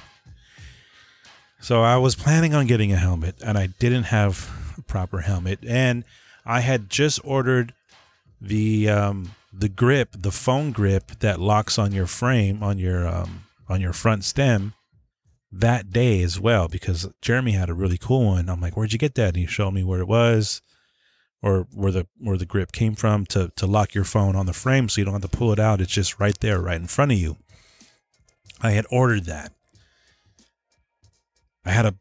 So 1.59 1.83
I 1.83 1.97
was 1.97 2.15
planning 2.15 2.55
on 2.55 2.65
getting 2.65 2.91
a 2.91 2.97
helmet 2.97 3.35
and 3.45 3.57
I 3.57 3.67
didn't 3.67 4.05
have 4.05 4.49
a 4.77 4.81
proper 4.81 5.21
helmet 5.21 5.59
and 5.67 6.03
I 6.45 6.61
had 6.61 6.89
just 6.89 7.19
ordered 7.23 7.73
the 8.39 8.89
um 8.89 9.31
the 9.53 9.69
grip, 9.69 10.09
the 10.17 10.31
phone 10.31 10.71
grip 10.71 11.11
that 11.19 11.39
locks 11.39 11.77
on 11.77 11.91
your 11.91 12.07
frame 12.07 12.63
on 12.63 12.77
your 12.77 13.07
um 13.07 13.45
on 13.67 13.81
your 13.81 13.93
front 13.93 14.23
stem 14.23 14.73
that 15.51 15.91
day 15.91 16.21
as 16.21 16.39
well 16.39 16.67
because 16.67 17.07
Jeremy 17.21 17.51
had 17.51 17.69
a 17.69 17.73
really 17.73 17.97
cool 17.97 18.25
one. 18.25 18.49
I'm 18.49 18.61
like, 18.61 18.75
"Where'd 18.75 18.93
you 18.93 18.99
get 18.99 19.15
that?" 19.15 19.29
And 19.29 19.37
he 19.37 19.45
showed 19.45 19.71
me 19.71 19.83
where 19.83 19.99
it 19.99 20.07
was 20.07 20.61
or 21.41 21.67
where 21.73 21.91
the 21.91 22.07
where 22.17 22.37
the 22.37 22.45
grip 22.45 22.71
came 22.71 22.95
from 22.95 23.25
to 23.27 23.51
to 23.55 23.65
lock 23.65 23.93
your 23.93 24.03
phone 24.03 24.35
on 24.35 24.45
the 24.45 24.53
frame 24.53 24.89
so 24.89 25.01
you 25.01 25.05
don't 25.05 25.13
have 25.13 25.29
to 25.29 25.37
pull 25.37 25.51
it 25.51 25.59
out. 25.59 25.81
It's 25.81 25.91
just 25.91 26.19
right 26.19 26.39
there 26.39 26.59
right 26.59 26.79
in 26.79 26.87
front 26.87 27.11
of 27.11 27.17
you. 27.17 27.37
I 28.61 28.71
had 28.71 28.85
ordered 28.91 29.25
that. 29.25 29.51
I 31.65 31.71
had 31.71 31.85
a 31.85 31.95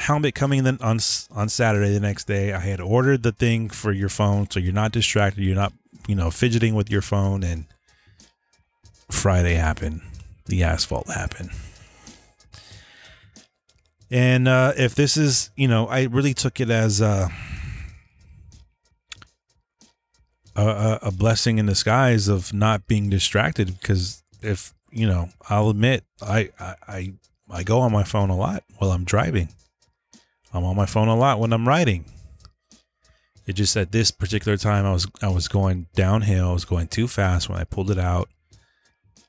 helmet 0.00 0.34
coming 0.34 0.64
then 0.64 0.78
on 0.80 0.98
on 1.30 1.48
Saturday 1.48 1.92
the 1.92 2.00
next 2.00 2.26
day. 2.26 2.52
I 2.52 2.60
had 2.60 2.80
ordered 2.80 3.22
the 3.22 3.32
thing 3.32 3.68
for 3.68 3.92
your 3.92 4.08
phone 4.08 4.50
so 4.50 4.58
you're 4.58 4.72
not 4.72 4.92
distracted, 4.92 5.42
you're 5.42 5.54
not, 5.54 5.72
you 6.08 6.14
know, 6.14 6.30
fidgeting 6.30 6.74
with 6.74 6.90
your 6.90 7.02
phone 7.02 7.42
and 7.42 7.66
Friday 9.10 9.54
happened. 9.54 10.00
The 10.46 10.64
asphalt 10.64 11.08
happened. 11.08 11.50
And 14.10 14.48
uh, 14.48 14.72
if 14.76 14.94
this 14.96 15.16
is, 15.16 15.50
you 15.54 15.68
know, 15.68 15.86
I 15.86 16.04
really 16.04 16.34
took 16.34 16.58
it 16.58 16.68
as 16.68 17.00
uh, 17.00 17.28
a, 20.56 20.98
a, 21.02 21.12
blessing 21.12 21.58
in 21.58 21.66
disguise 21.66 22.26
of 22.26 22.52
not 22.52 22.88
being 22.88 23.08
distracted 23.08 23.78
because 23.78 24.24
if 24.42 24.74
you 24.90 25.06
know, 25.06 25.28
I'll 25.48 25.70
admit 25.70 26.04
I, 26.20 26.50
I 26.58 27.12
I 27.48 27.62
go 27.62 27.80
on 27.80 27.92
my 27.92 28.02
phone 28.02 28.30
a 28.30 28.36
lot 28.36 28.64
while 28.78 28.90
I'm 28.90 29.04
driving. 29.04 29.48
I'm 30.52 30.64
on 30.64 30.76
my 30.76 30.86
phone 30.86 31.08
a 31.08 31.16
lot 31.16 31.38
when 31.38 31.52
I'm 31.52 31.68
riding. 31.68 32.04
It 33.46 33.54
just 33.54 33.76
at 33.76 33.92
this 33.92 34.10
particular 34.10 34.56
time 34.56 34.84
I 34.84 34.92
was 34.92 35.06
I 35.22 35.28
was 35.28 35.48
going 35.48 35.86
downhill. 35.94 36.50
I 36.50 36.52
was 36.52 36.64
going 36.64 36.88
too 36.88 37.08
fast 37.08 37.48
when 37.48 37.58
I 37.58 37.64
pulled 37.64 37.90
it 37.90 37.98
out 37.98 38.28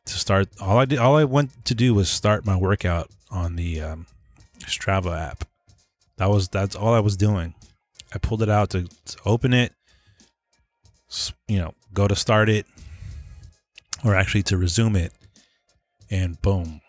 to 0.05 0.13
start. 0.13 0.49
All 0.59 0.77
I 0.77 0.85
did, 0.85 0.99
all 0.99 1.17
I 1.17 1.23
went 1.23 1.65
to 1.65 1.75
do 1.75 1.93
was 1.93 2.09
start 2.09 2.45
my 2.45 2.55
workout 2.55 3.09
on 3.29 3.55
the 3.55 3.81
um, 3.81 4.07
Strava 4.59 5.19
app. 5.19 5.45
That 6.17 6.29
was 6.29 6.49
that's 6.49 6.75
all 6.75 6.93
I 6.93 6.99
was 6.99 7.17
doing. 7.17 7.55
I 8.13 8.17
pulled 8.17 8.41
it 8.41 8.49
out 8.49 8.71
to, 8.71 8.83
to 8.83 9.17
open 9.25 9.53
it, 9.53 9.73
you 11.47 11.59
know, 11.59 11.73
go 11.93 12.07
to 12.07 12.15
start 12.15 12.49
it, 12.49 12.65
or 14.03 14.15
actually 14.15 14.43
to 14.43 14.57
resume 14.57 14.95
it, 14.95 15.13
and 16.09 16.41
boom. 16.41 16.80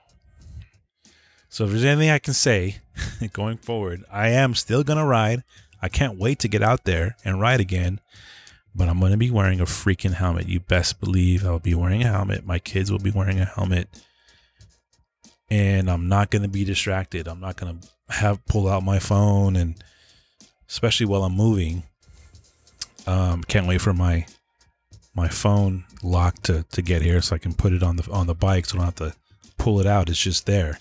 So 1.52 1.64
if 1.64 1.70
there's 1.70 1.84
anything 1.84 2.08
I 2.08 2.18
can 2.18 2.32
say 2.32 2.76
going 3.34 3.58
forward, 3.58 4.04
I 4.10 4.30
am 4.30 4.54
still 4.54 4.82
gonna 4.82 5.04
ride. 5.04 5.44
I 5.82 5.90
can't 5.90 6.18
wait 6.18 6.38
to 6.38 6.48
get 6.48 6.62
out 6.62 6.84
there 6.84 7.14
and 7.26 7.42
ride 7.42 7.60
again. 7.60 8.00
But 8.74 8.88
I'm 8.88 8.98
gonna 8.98 9.18
be 9.18 9.30
wearing 9.30 9.60
a 9.60 9.66
freaking 9.66 10.14
helmet. 10.14 10.48
You 10.48 10.60
best 10.60 10.98
believe 10.98 11.44
I'll 11.44 11.58
be 11.58 11.74
wearing 11.74 12.02
a 12.04 12.10
helmet. 12.10 12.46
My 12.46 12.58
kids 12.58 12.90
will 12.90 13.00
be 13.00 13.10
wearing 13.10 13.38
a 13.38 13.44
helmet. 13.44 13.86
And 15.50 15.90
I'm 15.90 16.08
not 16.08 16.30
gonna 16.30 16.48
be 16.48 16.64
distracted. 16.64 17.28
I'm 17.28 17.40
not 17.40 17.56
gonna 17.56 17.76
have 18.08 18.42
pull 18.46 18.66
out 18.66 18.82
my 18.82 18.98
phone 18.98 19.54
and 19.54 19.74
especially 20.70 21.04
while 21.04 21.22
I'm 21.22 21.36
moving. 21.36 21.82
Um, 23.06 23.44
can't 23.44 23.66
wait 23.66 23.82
for 23.82 23.92
my 23.92 24.24
my 25.14 25.28
phone 25.28 25.84
lock 26.02 26.40
to, 26.44 26.64
to 26.70 26.80
get 26.80 27.02
here 27.02 27.20
so 27.20 27.36
I 27.36 27.38
can 27.38 27.52
put 27.52 27.74
it 27.74 27.82
on 27.82 27.96
the 27.96 28.10
on 28.10 28.26
the 28.26 28.34
bike 28.34 28.64
so 28.64 28.76
I 28.76 28.78
don't 28.78 28.98
have 28.98 29.12
to 29.12 29.14
pull 29.58 29.80
it 29.80 29.86
out. 29.86 30.08
It's 30.08 30.18
just 30.18 30.46
there. 30.46 30.78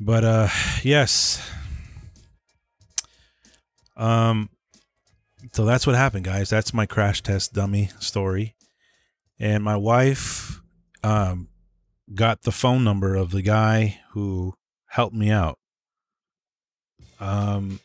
But 0.00 0.24
uh 0.24 0.48
yes. 0.82 1.40
Um 3.96 4.50
so 5.52 5.64
that's 5.64 5.86
what 5.86 5.96
happened, 5.96 6.24
guys. 6.24 6.50
That's 6.50 6.74
my 6.74 6.86
crash 6.86 7.22
test 7.22 7.52
dummy 7.52 7.90
story. 7.98 8.54
And 9.38 9.62
my 9.62 9.76
wife 9.76 10.60
um 11.02 11.48
got 12.14 12.42
the 12.42 12.52
phone 12.52 12.84
number 12.84 13.14
of 13.14 13.30
the 13.30 13.42
guy 13.42 14.00
who 14.10 14.54
helped 14.86 15.14
me 15.14 15.30
out. 15.30 15.58
Um 17.20 17.80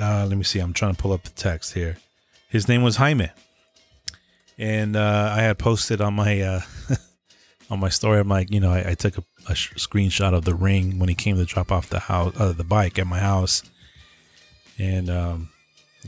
uh, 0.00 0.24
let 0.26 0.36
me 0.38 0.44
see. 0.44 0.58
I'm 0.60 0.72
trying 0.72 0.94
to 0.94 1.00
pull 1.00 1.12
up 1.12 1.24
the 1.24 1.30
text 1.30 1.74
here. 1.74 1.98
His 2.48 2.68
name 2.68 2.82
was 2.82 2.96
Jaime, 2.96 3.28
and 4.56 4.96
uh, 4.96 5.34
I 5.36 5.42
had 5.42 5.58
posted 5.58 6.00
on 6.00 6.14
my 6.14 6.40
uh, 6.40 6.60
on 7.70 7.80
my 7.80 7.90
story. 7.90 8.18
I'm 8.18 8.28
like, 8.28 8.50
you 8.50 8.60
know, 8.60 8.70
I, 8.70 8.90
I 8.90 8.94
took 8.94 9.18
a, 9.18 9.24
a 9.48 9.54
sh- 9.54 9.72
screenshot 9.74 10.34
of 10.34 10.44
the 10.44 10.54
ring 10.54 10.98
when 10.98 11.08
he 11.08 11.14
came 11.14 11.36
to 11.36 11.44
drop 11.44 11.72
off 11.72 11.88
the 11.88 12.00
house, 12.00 12.34
uh, 12.38 12.52
the 12.52 12.64
bike 12.64 12.98
at 12.98 13.06
my 13.06 13.18
house, 13.18 13.62
and 14.78 15.10
um, 15.10 15.48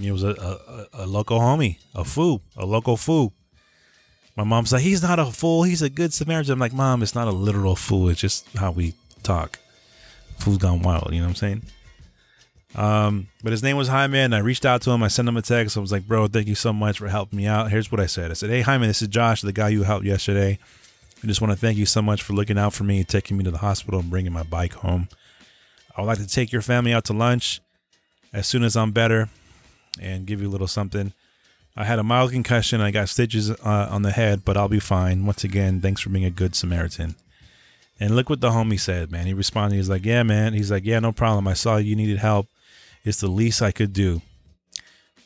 it 0.02 0.12
was 0.12 0.22
a, 0.22 0.88
a, 0.94 1.04
a 1.04 1.06
local 1.06 1.38
homie, 1.38 1.78
a 1.94 2.04
fool, 2.04 2.42
a 2.56 2.66
local 2.66 2.96
fool. 2.96 3.32
My 4.36 4.44
mom's 4.44 4.72
like, 4.72 4.82
he's 4.82 5.02
not 5.02 5.18
a 5.18 5.26
fool. 5.26 5.62
He's 5.64 5.82
a 5.82 5.90
good 5.90 6.14
Samaritan. 6.14 6.54
I'm 6.54 6.58
like, 6.58 6.72
mom, 6.72 7.02
it's 7.02 7.14
not 7.14 7.28
a 7.28 7.32
literal 7.32 7.76
fool. 7.76 8.08
It's 8.08 8.20
just 8.20 8.48
how 8.56 8.70
we 8.70 8.94
talk. 9.22 9.58
Fool's 10.38 10.58
gone 10.58 10.80
wild. 10.80 11.12
You 11.12 11.20
know 11.20 11.26
what 11.26 11.30
I'm 11.30 11.34
saying? 11.36 11.62
Um, 12.74 13.28
but 13.42 13.52
his 13.52 13.62
name 13.62 13.76
was 13.76 13.88
and 13.90 14.34
I 14.34 14.38
reached 14.38 14.64
out 14.64 14.80
to 14.82 14.90
him. 14.90 15.02
I 15.02 15.08
sent 15.08 15.28
him 15.28 15.36
a 15.36 15.42
text. 15.42 15.76
I 15.76 15.80
was 15.80 15.92
like, 15.92 16.08
"Bro, 16.08 16.28
thank 16.28 16.48
you 16.48 16.54
so 16.54 16.72
much 16.72 16.98
for 16.98 17.08
helping 17.08 17.36
me 17.36 17.46
out." 17.46 17.70
Here's 17.70 17.92
what 17.92 18.00
I 18.00 18.06
said: 18.06 18.30
I 18.30 18.34
said, 18.34 18.48
"Hey, 18.48 18.62
Jaime, 18.62 18.86
this 18.86 19.02
is 19.02 19.08
Josh, 19.08 19.42
the 19.42 19.52
guy 19.52 19.68
you 19.68 19.82
helped 19.82 20.06
yesterday. 20.06 20.58
I 21.22 21.26
just 21.26 21.40
want 21.40 21.52
to 21.52 21.58
thank 21.58 21.78
you 21.78 21.86
so 21.86 22.02
much 22.02 22.22
for 22.22 22.32
looking 22.32 22.58
out 22.58 22.72
for 22.72 22.82
me, 22.82 23.04
taking 23.04 23.36
me 23.36 23.44
to 23.44 23.50
the 23.50 23.58
hospital, 23.58 24.00
and 24.00 24.10
bringing 24.10 24.32
my 24.32 24.42
bike 24.42 24.74
home. 24.74 25.08
I 25.96 26.00
would 26.00 26.08
like 26.08 26.18
to 26.18 26.26
take 26.26 26.50
your 26.50 26.62
family 26.62 26.92
out 26.92 27.04
to 27.04 27.12
lunch 27.12 27.60
as 28.32 28.46
soon 28.46 28.64
as 28.64 28.76
I'm 28.76 28.92
better, 28.92 29.28
and 30.00 30.26
give 30.26 30.40
you 30.40 30.48
a 30.48 30.50
little 30.50 30.66
something. 30.66 31.12
I 31.76 31.84
had 31.84 31.98
a 31.98 32.02
mild 32.02 32.32
concussion. 32.32 32.80
I 32.80 32.90
got 32.90 33.08
stitches 33.08 33.50
uh, 33.50 33.88
on 33.90 34.02
the 34.02 34.10
head, 34.10 34.44
but 34.44 34.56
I'll 34.56 34.68
be 34.68 34.80
fine. 34.80 35.24
Once 35.24 35.44
again, 35.44 35.80
thanks 35.80 36.00
for 36.00 36.10
being 36.10 36.24
a 36.24 36.30
good 36.30 36.54
Samaritan." 36.54 37.14
And 38.00 38.16
look 38.16 38.28
what 38.28 38.40
the 38.40 38.50
homie 38.50 38.80
said, 38.80 39.12
man. 39.12 39.26
He 39.26 39.34
responded. 39.34 39.76
He's 39.76 39.88
like, 39.88 40.04
"Yeah, 40.04 40.24
man." 40.24 40.54
He's 40.54 40.70
like, 40.70 40.84
"Yeah, 40.84 40.98
no 40.98 41.12
problem. 41.12 41.46
I 41.46 41.54
saw 41.54 41.76
you 41.76 41.94
needed 41.94 42.18
help." 42.18 42.48
It's 43.04 43.20
the 43.20 43.28
least 43.28 43.62
I 43.62 43.70
could 43.70 43.92
do. 43.92 44.22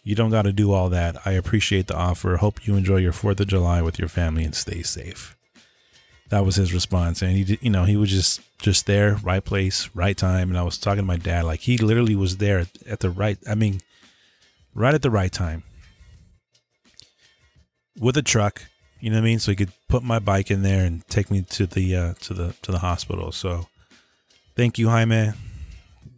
You 0.02 0.14
don't 0.14 0.30
got 0.30 0.42
to 0.42 0.52
do 0.52 0.72
all 0.72 0.88
that. 0.90 1.16
I 1.26 1.32
appreciate 1.32 1.88
the 1.88 1.96
offer. 1.96 2.36
Hope 2.36 2.66
you 2.66 2.76
enjoy 2.76 2.98
your 2.98 3.12
4th 3.12 3.40
of 3.40 3.48
July 3.48 3.82
with 3.82 3.98
your 3.98 4.08
family 4.08 4.44
and 4.44 4.54
stay 4.54 4.82
safe. 4.82 5.35
That 6.28 6.44
was 6.44 6.56
his 6.56 6.74
response. 6.74 7.22
And 7.22 7.32
he 7.32 7.44
did, 7.44 7.58
you 7.62 7.70
know, 7.70 7.84
he 7.84 7.96
was 7.96 8.10
just, 8.10 8.40
just 8.58 8.86
there, 8.86 9.14
right 9.16 9.44
place, 9.44 9.88
right 9.94 10.16
time. 10.16 10.48
And 10.48 10.58
I 10.58 10.62
was 10.62 10.78
talking 10.78 11.02
to 11.02 11.06
my 11.06 11.16
dad, 11.16 11.44
like 11.44 11.60
he 11.60 11.78
literally 11.78 12.16
was 12.16 12.38
there 12.38 12.66
at 12.86 13.00
the 13.00 13.10
right, 13.10 13.38
I 13.48 13.54
mean, 13.54 13.80
right 14.74 14.94
at 14.94 15.02
the 15.02 15.10
right 15.10 15.32
time 15.32 15.62
with 17.98 18.16
a 18.16 18.22
truck, 18.22 18.62
you 19.00 19.10
know 19.10 19.16
what 19.16 19.22
I 19.22 19.24
mean? 19.24 19.38
So 19.38 19.52
he 19.52 19.56
could 19.56 19.72
put 19.88 20.02
my 20.02 20.18
bike 20.18 20.50
in 20.50 20.62
there 20.62 20.84
and 20.84 21.06
take 21.08 21.30
me 21.30 21.42
to 21.42 21.66
the, 21.66 21.96
uh, 21.96 22.14
to 22.20 22.34
the, 22.34 22.54
to 22.62 22.72
the 22.72 22.78
hospital. 22.78 23.30
So 23.30 23.68
thank 24.56 24.78
you, 24.78 24.88
Jaime. 24.88 25.32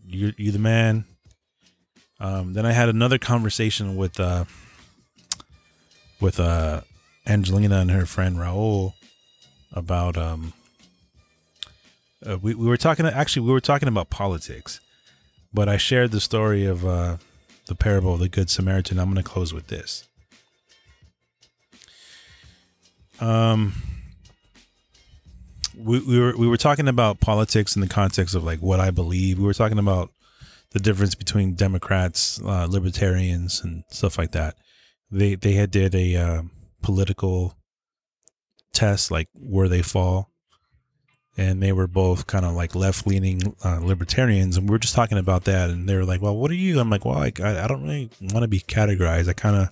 You're, 0.07 0.33
you're 0.39 0.53
the 0.53 0.59
man. 0.59 1.05
Um, 2.21 2.55
then 2.55 2.67
I 2.67 2.73
had 2.73 2.89
another 2.89 3.19
conversation 3.19 3.95
with 3.95 4.19
uh, 4.19 4.45
with 6.21 6.41
uh, 6.41 6.81
Angelina 7.27 7.79
and 7.79 7.91
her 7.93 8.07
friend 8.07 8.37
Raul 8.37 8.95
about 9.73 10.17
um, 10.17 10.53
uh, 12.27 12.39
we 12.39 12.55
we 12.55 12.67
were 12.67 12.77
talking 12.77 13.07
actually 13.07 13.47
we 13.47 13.53
were 13.53 13.61
talking 13.61 13.89
about 13.89 14.11
politics, 14.11 14.81
but 15.53 15.69
I 15.69 15.77
shared 15.77 16.11
the 16.11 16.21
story 16.21 16.65
of 16.65 16.87
uh, 16.87 17.17
the 17.67 17.75
parable 17.75 18.15
of 18.15 18.21
the 18.21 18.29
Good 18.29 18.51
Samaritan. 18.51 18.99
I'm 18.99 19.13
going 19.13 19.23
to 19.23 19.29
close 19.29 19.55
with 19.55 19.69
this. 19.69 20.09
Um, 23.21 23.75
we, 25.77 26.01
we 26.01 26.19
were 26.19 26.37
we 26.37 26.49
were 26.49 26.57
talking 26.57 26.89
about 26.89 27.21
politics 27.21 27.77
in 27.77 27.81
the 27.81 27.89
context 27.89 28.35
of 28.35 28.45
like 28.45 28.61
what 28.61 28.81
I 28.81 28.91
believe. 28.91 29.39
We 29.39 29.45
were 29.45 29.55
talking 29.55 29.79
about 29.79 30.11
the 30.71 30.81
difference 30.81 31.15
between 31.15 31.55
Democrats, 31.55 32.41
uh, 32.45 32.67
libertarians, 32.69 33.63
and 33.63 33.85
stuff 33.91 34.19
like 34.19 34.33
that. 34.33 34.57
they 35.11 35.35
they 35.35 35.53
had 35.53 35.71
did 35.71 35.95
a 35.95 36.17
uh, 36.17 36.43
political 36.83 37.55
test, 38.79 39.11
like 39.11 39.29
where 39.35 39.69
they 39.69 39.83
fall, 39.83 40.31
and 41.37 41.61
they 41.61 41.73
were 41.73 41.89
both 41.89 42.27
kind 42.27 42.45
of 42.45 42.53
like 42.55 42.75
left 42.77 43.07
leaning 43.07 43.55
uh, 43.65 43.81
libertarians, 43.81 44.57
and 44.57 44.69
we 44.69 44.73
were 44.73 44.79
just 44.79 44.95
talking 44.95 45.19
about 45.19 45.45
that, 45.45 45.69
and 45.71 45.89
they 45.89 45.97
were 45.97 46.05
like, 46.05 46.23
"Well, 46.23 46.37
what 46.37 46.51
are 46.51 46.55
you?" 46.55 46.79
I'm 46.79 46.89
like, 46.89 47.05
"Well, 47.05 47.19
I 47.19 47.33
I 47.37 47.67
don't 47.67 47.83
really 47.83 48.09
want 48.21 48.45
to 48.45 48.49
be 48.49 48.61
categorized. 48.61 49.29
I 49.29 49.33
kind 49.33 49.57
of 49.57 49.69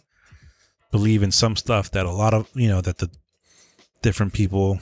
believe 0.91 1.23
in 1.23 1.31
some 1.31 1.55
stuff 1.55 1.93
that 1.93 2.05
a 2.05 2.11
lot 2.11 2.35
of 2.35 2.49
you 2.55 2.69
know 2.69 2.81
that 2.81 2.99
the 2.99 3.09
different 4.03 4.33
people 4.33 4.81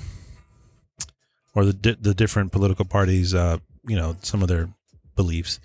or 1.55 1.67
the 1.67 1.97
the 2.01 2.15
different 2.15 2.51
political 2.51 2.87
parties, 2.87 3.35
uh, 3.35 3.59
you 3.87 3.97
know, 3.97 4.17
some 4.23 4.43
of 4.43 4.49
their 4.49 4.71
beliefs." 5.17 5.61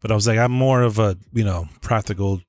But 0.00 0.12
I 0.12 0.14
was 0.14 0.28
like, 0.28 0.38
I'm 0.38 0.52
more 0.52 0.82
of 0.82 0.98
a 0.98 1.16
you 1.32 1.44
know 1.44 1.68
practical 1.80 2.42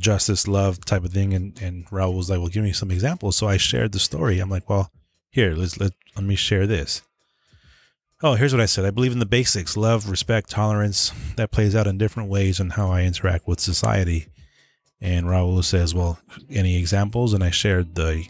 justice, 0.00 0.48
love 0.48 0.84
type 0.84 1.04
of 1.04 1.12
thing. 1.12 1.34
And 1.34 1.60
and 1.60 1.86
Raul 1.86 2.16
was 2.16 2.30
like, 2.30 2.38
well, 2.38 2.48
give 2.48 2.64
me 2.64 2.72
some 2.72 2.90
examples. 2.90 3.36
So 3.36 3.48
I 3.48 3.56
shared 3.56 3.92
the 3.92 3.98
story. 3.98 4.40
I'm 4.40 4.50
like, 4.50 4.68
well, 4.68 4.90
here, 5.30 5.54
let's 5.54 5.78
let 5.78 5.92
let 6.16 6.24
me 6.24 6.34
share 6.34 6.66
this. 6.66 7.02
Oh, 8.22 8.34
here's 8.34 8.52
what 8.52 8.60
I 8.60 8.66
said. 8.66 8.84
I 8.84 8.90
believe 8.90 9.12
in 9.12 9.18
the 9.18 9.26
basics: 9.26 9.76
love, 9.76 10.10
respect, 10.10 10.50
tolerance. 10.50 11.12
That 11.36 11.52
plays 11.52 11.76
out 11.76 11.86
in 11.86 11.98
different 11.98 12.28
ways 12.28 12.60
in 12.60 12.70
how 12.70 12.90
I 12.90 13.02
interact 13.02 13.46
with 13.46 13.60
society. 13.60 14.26
And 15.00 15.26
Raul 15.26 15.64
says, 15.64 15.94
well, 15.94 16.18
any 16.50 16.76
examples? 16.76 17.32
And 17.32 17.42
I 17.42 17.50
shared 17.50 17.94
the 17.94 18.26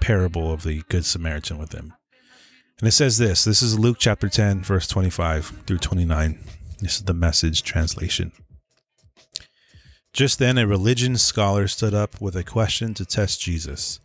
parable 0.00 0.52
of 0.52 0.62
the 0.62 0.82
Good 0.90 1.06
Samaritan 1.06 1.56
with 1.56 1.72
him. 1.72 1.94
And 2.78 2.88
it 2.88 2.92
says 2.92 3.18
this 3.18 3.44
this 3.44 3.62
is 3.62 3.78
Luke 3.78 3.96
chapter 3.98 4.28
10, 4.28 4.62
verse 4.62 4.86
25 4.86 5.62
through 5.66 5.78
29. 5.78 6.38
This 6.80 6.96
is 6.96 7.04
the 7.04 7.14
message 7.14 7.62
translation. 7.62 8.32
Just 10.14 10.38
then, 10.38 10.58
a 10.58 10.66
religion 10.66 11.16
scholar 11.16 11.66
stood 11.66 11.92
up 11.92 12.20
with 12.20 12.36
a 12.36 12.44
question 12.44 12.94
to 12.94 13.04
test 13.04 13.40
Jesus. 13.40 13.98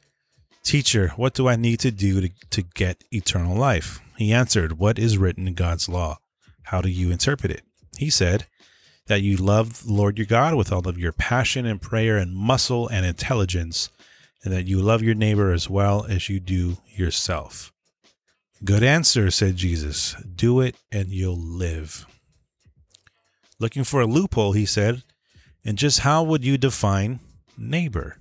Teacher, 0.64 1.10
what 1.16 1.36
do 1.36 1.48
I 1.48 1.56
need 1.56 1.80
to 1.82 1.92
do 1.92 2.20
to, 2.20 2.30
to 2.50 2.64
get 2.64 3.04
eternal 3.12 3.56
life? 3.56 4.00
He 4.18 4.34
answered, 4.34 4.80
What 4.80 4.98
is 4.98 5.20
written 5.20 5.48
in 5.48 5.54
God's 5.54 5.88
law? 5.88 6.18
How 6.64 6.82
do 6.82 6.90
you 6.90 7.12
interpret 7.12 7.52
it? 7.52 7.62
He 7.96 8.10
said, 8.10 8.48
That 9.06 9.22
you 9.22 9.38
love 9.38 9.86
the 9.86 9.94
Lord 9.94 10.18
your 10.18 10.26
God 10.26 10.56
with 10.56 10.72
all 10.72 10.88
of 10.88 10.98
your 10.98 11.12
passion 11.12 11.68
and 11.68 11.80
prayer 11.80 12.18
and 12.18 12.36
muscle 12.36 12.88
and 12.88 13.06
intelligence, 13.06 13.92
and 14.44 14.52
that 14.52 14.66
you 14.66 14.82
love 14.82 15.04
your 15.04 15.14
neighbor 15.14 15.52
as 15.52 15.70
well 15.70 16.08
as 16.10 16.28
you 16.28 16.40
do 16.40 16.78
yourself. 16.88 17.72
Good 18.66 18.82
answer, 18.82 19.30
said 19.30 19.58
Jesus. 19.58 20.16
Do 20.24 20.60
it 20.60 20.76
and 20.92 21.10
you'll 21.10 21.40
live. 21.40 22.08
Looking 23.60 23.84
for 23.84 24.02
a 24.02 24.08
loophole, 24.08 24.54
he 24.54 24.66
said, 24.66 25.04
and 25.70 25.78
just 25.78 26.00
how 26.00 26.24
would 26.24 26.44
you 26.44 26.58
define 26.58 27.20
neighbor? 27.56 28.18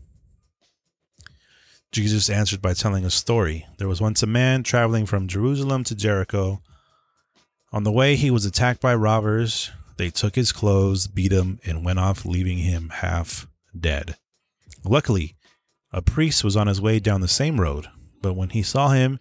Jesus 1.90 2.28
answered 2.28 2.61
by 2.61 2.74
telling 2.74 3.06
a 3.06 3.11
story. 3.11 3.66
There 3.78 3.88
was 3.88 4.02
once 4.02 4.22
a 4.22 4.26
man 4.26 4.62
traveling 4.62 5.06
from 5.06 5.28
Jerusalem 5.28 5.82
to 5.84 5.94
Jericho. 5.94 6.61
On 7.72 7.84
the 7.84 7.90
way, 7.90 8.16
he 8.16 8.30
was 8.30 8.44
attacked 8.44 8.82
by 8.82 8.94
robbers. 8.94 9.70
They 9.96 10.11
took 10.11 10.34
his 10.34 10.52
clothes, 10.52 11.06
beat 11.06 11.32
him, 11.32 11.58
and 11.64 11.87
went 11.87 11.98
off, 11.98 12.26
leaving 12.26 12.58
him 12.58 12.90
half 12.90 13.46
dead. 13.74 14.16
Luckily, 14.84 15.34
a 15.90 16.02
priest 16.02 16.44
was 16.44 16.54
on 16.54 16.66
his 16.66 16.82
way 16.82 16.98
down 16.98 17.22
the 17.22 17.28
same 17.28 17.58
road, 17.58 17.87
but 18.20 18.34
when 18.34 18.50
he 18.50 18.62
saw 18.62 18.90
him, 18.90 19.20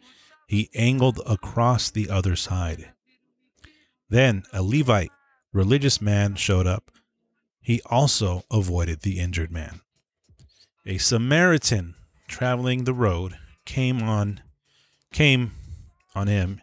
he 0.49 0.69
angled 0.75 1.21
across 1.25 1.89
the 1.89 2.09
other 2.09 2.35
side. 2.35 2.91
Then 4.09 4.43
a 4.51 4.61
Levite, 4.61 5.11
religious 5.53 6.01
man, 6.01 6.35
showed 6.35 6.67
up 6.67 6.91
he 7.67 7.81
also 7.87 8.45
avoided 8.49 9.01
the 9.01 9.19
injured 9.19 9.51
man. 9.51 9.81
A 10.85 10.97
Samaritan 10.97 11.95
traveling 12.25 12.85
the 12.85 12.93
road 12.93 13.37
came 13.65 14.01
on 14.01 14.39
came 15.11 15.51
on 16.15 16.27
him 16.27 16.61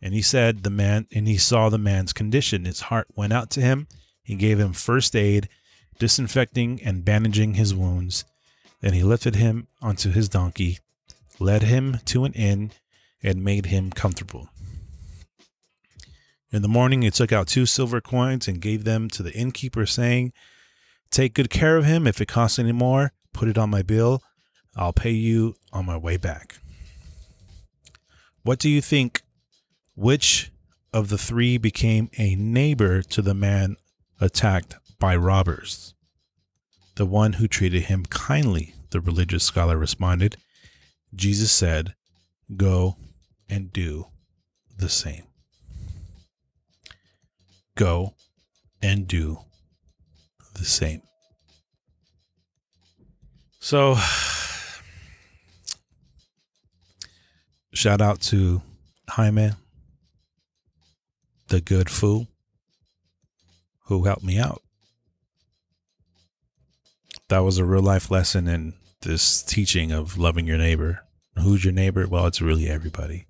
and 0.00 0.12
he 0.12 0.20
said 0.20 0.64
the 0.64 0.68
man 0.70 1.06
and 1.14 1.28
he 1.28 1.36
saw 1.36 1.68
the 1.68 1.78
man's 1.78 2.12
condition. 2.12 2.64
His 2.64 2.80
heart 2.80 3.06
went 3.14 3.32
out 3.32 3.50
to 3.50 3.60
him. 3.60 3.86
He 4.24 4.34
gave 4.34 4.58
him 4.58 4.72
first 4.72 5.14
aid 5.14 5.48
disinfecting 6.00 6.82
and 6.82 7.04
bandaging 7.04 7.54
his 7.54 7.72
wounds. 7.72 8.24
Then 8.80 8.94
he 8.94 9.04
lifted 9.04 9.36
him 9.36 9.68
onto 9.80 10.10
his 10.10 10.28
donkey 10.28 10.80
led 11.38 11.62
him 11.62 11.98
to 12.06 12.24
an 12.24 12.32
inn 12.32 12.72
and 13.22 13.44
made 13.44 13.66
him 13.66 13.92
comfortable 13.92 14.48
in 16.52 16.60
the 16.60 16.68
morning, 16.68 17.00
he 17.00 17.10
took 17.10 17.32
out 17.32 17.46
two 17.46 17.64
silver 17.64 18.02
coins 18.02 18.46
and 18.46 18.60
gave 18.60 18.84
them 18.84 19.08
to 19.10 19.22
the 19.22 19.32
innkeeper, 19.32 19.86
saying, 19.86 20.34
Take 21.10 21.34
good 21.34 21.48
care 21.48 21.78
of 21.78 21.86
him. 21.86 22.06
If 22.06 22.20
it 22.20 22.28
costs 22.28 22.58
any 22.58 22.72
more, 22.72 23.12
put 23.32 23.48
it 23.48 23.56
on 23.56 23.70
my 23.70 23.82
bill. 23.82 24.22
I'll 24.76 24.92
pay 24.92 25.10
you 25.10 25.54
on 25.72 25.86
my 25.86 25.96
way 25.96 26.18
back. 26.18 26.58
What 28.42 28.58
do 28.58 28.68
you 28.68 28.82
think? 28.82 29.22
Which 29.94 30.50
of 30.92 31.08
the 31.08 31.18
three 31.18 31.56
became 31.56 32.10
a 32.18 32.34
neighbor 32.34 33.02
to 33.02 33.22
the 33.22 33.34
man 33.34 33.76
attacked 34.20 34.76
by 34.98 35.16
robbers? 35.16 35.94
The 36.96 37.06
one 37.06 37.34
who 37.34 37.48
treated 37.48 37.84
him 37.84 38.04
kindly, 38.06 38.74
the 38.90 39.00
religious 39.00 39.44
scholar 39.44 39.78
responded. 39.78 40.36
Jesus 41.14 41.50
said, 41.50 41.94
Go 42.54 42.96
and 43.48 43.72
do 43.72 44.08
the 44.76 44.90
same 44.90 45.24
go 47.76 48.14
and 48.82 49.06
do 49.06 49.38
the 50.54 50.64
same. 50.64 51.02
So, 53.60 53.94
shout 57.72 58.00
out 58.00 58.20
to 58.22 58.62
Jaime, 59.08 59.52
the 61.48 61.60
good 61.60 61.88
fool, 61.88 62.26
who 63.86 64.04
helped 64.04 64.24
me 64.24 64.38
out. 64.38 64.62
That 67.28 67.40
was 67.40 67.58
a 67.58 67.64
real 67.64 67.82
life 67.82 68.10
lesson 68.10 68.48
in 68.48 68.74
this 69.02 69.42
teaching 69.42 69.92
of 69.92 70.18
loving 70.18 70.46
your 70.46 70.58
neighbor. 70.58 71.00
Who's 71.38 71.64
your 71.64 71.72
neighbor? 71.72 72.06
Well, 72.06 72.26
it's 72.26 72.42
really 72.42 72.68
everybody. 72.68 73.26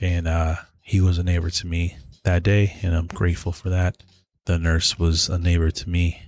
And 0.00 0.26
uh, 0.26 0.56
he 0.80 1.00
was 1.00 1.18
a 1.18 1.22
neighbor 1.22 1.50
to 1.50 1.66
me 1.66 1.96
that 2.24 2.42
day, 2.42 2.76
and 2.82 2.94
I'm 2.94 3.06
grateful 3.06 3.52
for 3.52 3.70
that. 3.70 4.02
The 4.44 4.58
nurse 4.58 4.98
was 4.98 5.28
a 5.28 5.38
neighbor 5.38 5.70
to 5.70 5.88
me 5.88 6.22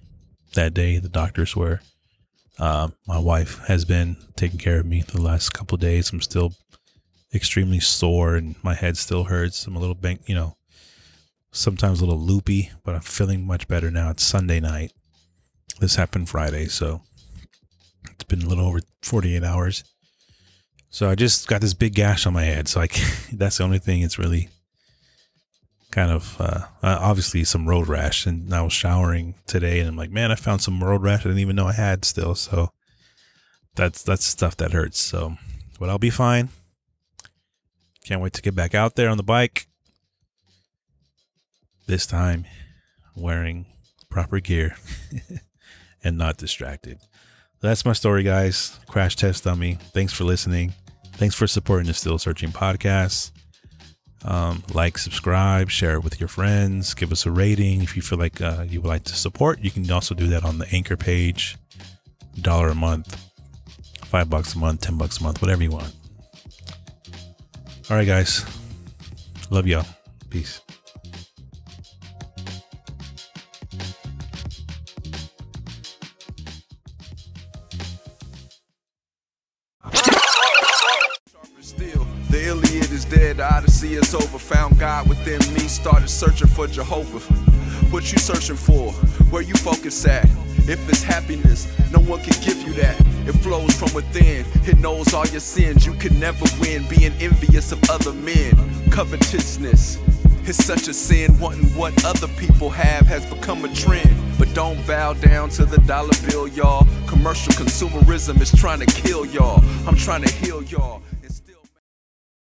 that 0.54 0.74
day. 0.74 0.98
The 0.98 1.08
doctors 1.08 1.56
were. 1.56 1.80
Uh, 2.58 2.88
my 3.06 3.18
wife 3.18 3.58
has 3.66 3.84
been 3.84 4.16
taking 4.36 4.58
care 4.58 4.78
of 4.80 4.86
me 4.86 5.02
the 5.02 5.20
last 5.20 5.52
couple 5.52 5.76
days. 5.76 6.12
I'm 6.12 6.20
still 6.20 6.54
extremely 7.34 7.80
sore, 7.80 8.36
and 8.36 8.54
my 8.62 8.74
head 8.74 8.96
still 8.96 9.24
hurts. 9.24 9.66
I'm 9.66 9.76
a 9.76 9.80
little 9.80 9.94
bent, 9.94 10.22
you 10.26 10.34
know, 10.34 10.56
sometimes 11.50 12.00
a 12.00 12.04
little 12.04 12.20
loopy, 12.20 12.70
but 12.84 12.94
I'm 12.94 13.00
feeling 13.00 13.46
much 13.46 13.66
better 13.66 13.90
now. 13.90 14.10
It's 14.10 14.22
Sunday 14.22 14.60
night. 14.60 14.92
This 15.80 15.96
happened 15.96 16.28
Friday, 16.28 16.66
so 16.66 17.02
it's 18.12 18.24
been 18.24 18.42
a 18.42 18.48
little 18.48 18.66
over 18.66 18.80
48 19.02 19.42
hours. 19.42 19.82
So 20.90 21.10
I 21.10 21.16
just 21.16 21.48
got 21.48 21.60
this 21.60 21.74
big 21.74 21.94
gash 21.94 22.24
on 22.24 22.32
my 22.32 22.44
head. 22.44 22.68
So 22.68 22.80
I 22.80 22.86
that's 23.32 23.58
the 23.58 23.64
only 23.64 23.80
thing 23.80 24.02
it's 24.02 24.18
really 24.18 24.48
kind 25.94 26.10
of 26.10 26.36
uh, 26.40 26.66
uh, 26.82 26.98
obviously 27.00 27.44
some 27.44 27.68
road 27.68 27.86
rash. 27.86 28.26
And 28.26 28.52
I 28.52 28.62
was 28.62 28.72
showering 28.72 29.36
today, 29.46 29.78
and 29.78 29.88
I'm 29.88 29.96
like, 29.96 30.10
man, 30.10 30.32
I 30.32 30.34
found 30.34 30.60
some 30.60 30.82
road 30.82 31.02
rash 31.02 31.20
I 31.20 31.28
didn't 31.28 31.38
even 31.38 31.56
know 31.56 31.68
I 31.68 31.72
had 31.72 32.04
still. 32.04 32.34
So 32.34 32.72
that's 33.76 34.02
that's 34.02 34.24
stuff 34.24 34.56
that 34.56 34.72
hurts. 34.72 34.98
So, 34.98 35.36
but 35.78 35.88
I'll 35.88 35.98
be 35.98 36.10
fine. 36.10 36.48
Can't 38.04 38.20
wait 38.20 38.34
to 38.34 38.42
get 38.42 38.54
back 38.54 38.74
out 38.74 38.96
there 38.96 39.08
on 39.08 39.16
the 39.16 39.22
bike. 39.22 39.68
This 41.86 42.06
time, 42.06 42.44
wearing 43.14 43.66
proper 44.10 44.40
gear 44.40 44.76
and 46.04 46.18
not 46.18 46.38
distracted. 46.38 46.98
That's 47.60 47.84
my 47.84 47.92
story, 47.92 48.22
guys. 48.22 48.78
Crash 48.88 49.16
test 49.16 49.44
dummy. 49.44 49.78
Thanks 49.92 50.12
for 50.12 50.24
listening. 50.24 50.74
Thanks 51.12 51.34
for 51.34 51.46
supporting 51.46 51.86
the 51.86 51.94
Still 51.94 52.18
Searching 52.18 52.50
podcast. 52.50 53.30
Um, 54.24 54.62
like, 54.72 54.96
subscribe, 54.96 55.70
share 55.70 55.94
it 55.94 56.02
with 56.02 56.18
your 56.18 56.28
friends, 56.28 56.94
give 56.94 57.12
us 57.12 57.26
a 57.26 57.30
rating 57.30 57.82
if 57.82 57.94
you 57.94 58.00
feel 58.00 58.18
like 58.18 58.40
uh, 58.40 58.64
you 58.66 58.80
would 58.80 58.88
like 58.88 59.04
to 59.04 59.14
support. 59.14 59.60
You 59.60 59.70
can 59.70 59.90
also 59.90 60.14
do 60.14 60.28
that 60.28 60.44
on 60.44 60.58
the 60.58 60.66
Anchor 60.72 60.96
page, 60.96 61.58
dollar 62.40 62.68
a 62.68 62.74
month, 62.74 63.22
five 64.06 64.30
bucks 64.30 64.54
a 64.54 64.58
month, 64.58 64.80
ten 64.80 64.96
bucks 64.96 65.20
a 65.20 65.22
month, 65.22 65.42
whatever 65.42 65.62
you 65.62 65.70
want. 65.70 65.94
All 67.90 67.96
right, 67.96 68.06
guys. 68.06 68.46
Love 69.50 69.66
y'all. 69.66 69.84
Peace. 70.30 70.63
Is 83.94 84.14
over. 84.14 84.38
Found 84.38 84.78
God 84.78 85.08
within 85.08 85.38
me, 85.54 85.60
started 85.60 86.08
searching 86.08 86.48
for 86.48 86.66
Jehovah. 86.66 87.20
What 87.90 88.10
you 88.12 88.18
searching 88.18 88.56
for? 88.56 88.92
Where 89.30 89.42
you 89.42 89.54
focus 89.54 90.06
at? 90.06 90.24
If 90.66 90.88
it's 90.88 91.02
happiness, 91.02 91.68
no 91.92 92.00
one 92.00 92.20
can 92.22 92.34
give 92.42 92.60
you 92.62 92.72
that. 92.74 92.98
It 93.26 93.32
flows 93.42 93.74
from 93.74 93.92
within, 93.94 94.44
it 94.68 94.78
knows 94.78 95.12
all 95.14 95.26
your 95.26 95.40
sins. 95.40 95.86
You 95.86 95.92
can 95.94 96.18
never 96.18 96.44
win 96.60 96.86
being 96.88 97.12
envious 97.20 97.72
of 97.72 97.82
other 97.90 98.12
men. 98.12 98.52
Covetousness. 98.90 99.98
It's 100.46 100.62
such 100.62 100.88
a 100.88 100.94
sin, 100.94 101.38
wanting 101.38 101.68
what 101.74 102.04
other 102.04 102.28
people 102.28 102.68
have 102.70 103.06
has 103.06 103.24
become 103.26 103.64
a 103.64 103.74
trend. 103.74 104.10
But 104.38 104.52
don't 104.54 104.84
bow 104.86 105.14
down 105.14 105.48
to 105.50 105.64
the 105.64 105.78
dollar 105.78 106.12
bill, 106.28 106.48
y'all. 106.48 106.86
Commercial 107.06 107.52
consumerism 107.54 108.40
is 108.42 108.52
trying 108.52 108.80
to 108.80 108.86
kill 108.86 109.24
y'all. 109.24 109.64
I'm 109.86 109.96
trying 109.96 110.22
to 110.22 110.32
heal 110.34 110.62
y'all. 110.64 111.02